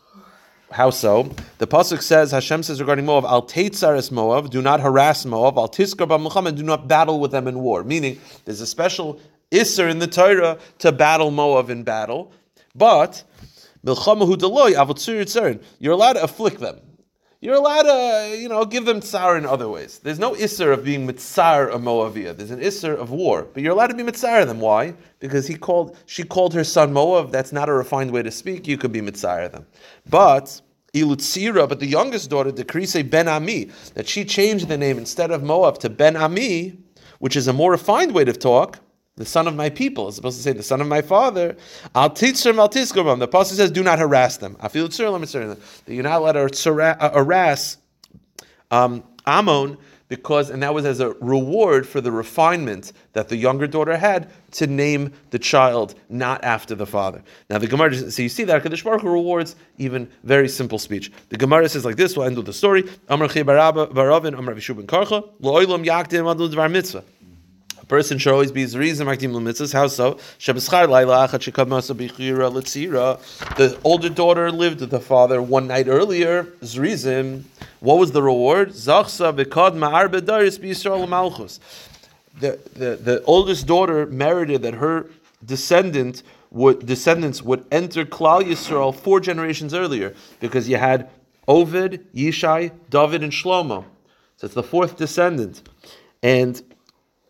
How 0.73 0.91
so? 0.91 1.31
The 1.59 1.67
pasuk 1.67 2.03
says 2.03 2.31
Hashem 2.31 2.63
says 2.63 2.81
regarding 2.81 3.05
Moab, 3.07 3.25
"Al 3.25 3.43
teitzares 3.43 4.11
Moab, 4.11 4.51
do 4.51 4.61
not 4.63 4.81
harass 4.81 5.25
Moab. 5.25 5.59
Al 5.59 5.69
tiskar 5.69 6.09
Muhammad, 6.21 6.57
do 6.57 6.63
not 6.63 6.89
battle 6.89 7.21
with 7.21 7.31
them 7.31 7.47
in 7.47 7.61
war." 7.61 7.85
Meaning, 7.85 8.19
there's 8.45 8.61
a 8.61 8.67
special 8.67 9.21
isser 9.51 9.91
in 9.91 9.99
the 9.99 10.07
Torah 10.07 10.59
to 10.79 10.91
battle 10.93 11.31
Moab 11.31 11.69
in 11.69 11.83
battle, 11.83 12.33
but 12.75 13.23
you're 13.85 13.95
allowed 15.93 16.13
to 16.13 16.23
afflict 16.23 16.61
them. 16.61 16.81
you're 17.43 17.57
allowed 17.57 17.83
to, 17.83 18.37
you 18.39 18.49
know, 18.49 18.65
give 18.65 18.85
them 18.87 19.01
tsar 19.01 19.37
in 19.37 19.45
other 19.45 19.69
ways. 19.69 19.99
There's 19.99 20.21
no 20.21 20.33
isser 20.35 20.73
of 20.73 20.85
being 20.85 21.09
mitzar 21.09 21.75
a 21.75 21.79
Moavia. 21.79 22.37
There's 22.37 22.53
an 22.53 22.61
isser 22.61 22.97
of 22.97 23.11
war, 23.11 23.49
but 23.53 23.65
you're 23.65 23.73
allowed 23.73 23.89
to 23.89 23.95
be 23.95 24.05
mitzar 24.05 24.47
them. 24.47 24.61
Why? 24.61 24.95
Because 25.19 25.49
he 25.49 25.57
called, 25.57 25.97
she 26.07 26.23
called 26.23 26.55
her 26.55 26.63
son 26.63 26.95
Moav. 26.95 27.33
That's 27.33 27.53
not 27.53 27.69
a 27.69 27.73
refined 27.73 28.13
way 28.13 28.23
to 28.23 28.31
speak. 28.31 28.69
You 28.69 28.79
could 28.79 28.93
be 28.93 29.03
mitzar 29.03 29.51
them, 29.51 29.67
but. 30.09 30.62
Ilutzira, 30.95 31.69
but 31.69 31.81
the 31.81 31.87
youngest 31.87 32.29
daughter, 32.29 32.53
Decrease 32.53 33.03
Ben 33.03 33.29
Ami, 33.29 33.71
that 33.95 34.07
she 34.07 34.25
changed 34.25 34.69
the 34.69 34.77
name 34.77 34.99
instead 34.99 35.31
of 35.31 35.43
Moab 35.43 35.79
to 35.79 35.89
Ben 35.89 36.17
Ami, 36.17 36.79
which 37.19 37.35
is 37.37 37.49
a 37.49 37.53
more 37.53 37.71
refined 37.71 38.13
way 38.13 38.25
to 38.25 38.33
talk. 38.33 38.79
The 39.17 39.25
son 39.27 39.47
of 39.47 39.55
my 39.55 39.69
people 39.71 40.09
is 40.09 40.17
supposed 40.17 40.39
to 40.39 40.43
say 40.43 40.53
the 40.53 40.63
son 40.63 40.81
of 40.81 40.87
my 40.87 41.03
father. 41.03 41.57
Teach 42.15 42.43
them. 42.43 42.59
I'll 42.59 42.69
teach. 42.69 42.91
The 42.93 43.19
apostle 43.21 43.57
says, 43.57 43.71
"Do 43.71 43.83
not 43.83 43.99
harass 43.99 44.39
them." 44.39 44.57
I 44.61 44.69
feel 44.69 44.89
that 44.89 45.59
you're 45.87 46.03
not 46.03 46.21
allowed 46.21 46.53
to 46.53 46.83
uh, 46.83 47.13
harass 47.13 47.77
um, 48.71 49.05
Ammon 49.27 49.77
because, 50.13 50.51
and 50.51 50.63
that 50.63 50.75
was 50.75 50.85
as 50.85 51.01
a 51.01 51.13
reward 51.23 51.89
for 51.89 52.03
the 52.03 52.13
refinement 52.13 52.93
that 53.15 53.31
the 53.31 53.37
younger 53.37 53.67
daughter 53.67 53.97
had 53.97 54.31
to 54.51 54.67
name 54.67 55.11
the 55.31 55.39
child 55.39 55.95
not 56.11 56.45
after 56.45 56.75
the 56.75 56.85
father. 56.85 57.23
Now 57.49 57.57
the 57.57 57.67
Gemara, 57.67 57.95
so 57.95 58.21
you 58.21 58.29
see 58.29 58.45
that 58.45 58.63
Kadosh 58.63 58.85
Baruch 58.85 59.01
Hu 59.01 59.09
rewards 59.09 59.57
even 59.79 60.07
very 60.23 60.51
simple 60.51 60.79
speech. 60.79 61.11
The 61.31 61.39
Gemara 61.39 61.67
says 61.71 61.87
like 61.87 61.97
this. 61.97 62.15
We'll 62.15 62.27
end 62.27 62.37
with 62.37 62.45
the 62.45 62.53
story. 62.53 62.85
A 67.83 67.87
person 67.87 68.19
should 68.19 68.33
always 68.33 68.53
be 68.53 68.65
Makdim 68.65 69.33
Lemitzvahs. 69.33 69.73
How 69.73 69.89
so? 69.89 70.19
The 73.57 73.77
older 73.85 74.09
daughter 74.09 74.53
lived 74.53 74.81
with 74.81 74.91
the 74.91 75.01
father 75.01 75.43
one 75.43 75.67
night 75.67 75.89
earlier. 75.89 76.45
Zrizim. 76.63 77.43
What 77.81 77.99
was 77.99 78.13
the 78.13 78.23
reward? 78.23 78.75
The, 78.75 79.03
the, 82.41 82.97
the 82.97 83.23
oldest 83.25 83.67
daughter 83.67 84.07
merited 84.07 84.63
that 84.63 84.75
her 84.75 85.11
descendant 85.45 86.23
would 86.51 86.87
descendants 86.87 87.43
would 87.43 87.65
enter 87.73 88.05
Klal 88.05 88.43
Yisrael 88.43 88.95
four 88.95 89.19
generations 89.21 89.75
earlier 89.75 90.15
because 90.39 90.69
you 90.69 90.77
had 90.77 91.11
Oved, 91.49 91.99
Yishai, 92.15 92.71
David, 92.91 93.25
and 93.25 93.33
Shlomo. 93.33 93.85
So 94.37 94.45
it's 94.47 94.55
the 94.55 94.63
fourth 94.63 94.97
descendant, 94.97 95.69
and 96.23 96.63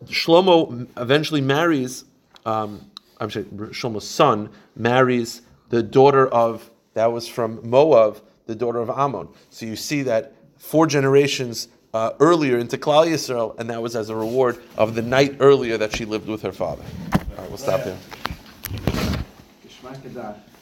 Shlomo 0.06 0.86
eventually 0.96 1.40
marries. 1.40 2.04
Um, 2.44 2.90
I'm 3.20 3.30
sorry, 3.30 3.44
Shlomo's 3.46 4.08
son 4.08 4.50
marries 4.76 5.42
the 5.68 5.82
daughter 5.82 6.28
of 6.28 6.70
that 6.94 7.10
was 7.10 7.26
from 7.26 7.60
Moab, 7.68 8.20
the 8.46 8.54
daughter 8.54 8.80
of 8.80 8.90
Ammon. 8.90 9.28
So 9.50 9.64
you 9.64 9.76
see 9.76 10.02
that 10.02 10.34
four 10.58 10.86
generations 10.86 11.68
uh, 11.94 12.12
earlier 12.20 12.58
into 12.58 12.76
Klal 12.76 13.06
Yisrael, 13.06 13.58
and 13.58 13.70
that 13.70 13.82
was 13.82 13.96
as 13.96 14.08
a 14.08 14.16
reward 14.16 14.62
of 14.76 14.94
the 14.94 15.02
night 15.02 15.36
earlier 15.40 15.78
that 15.78 15.96
she 15.96 16.04
lived 16.04 16.28
with 16.28 16.42
her 16.42 16.52
father. 16.52 16.84
All 17.14 17.20
right, 17.38 17.48
we'll 17.48 17.58
stop 17.58 17.84
there. 17.84 17.96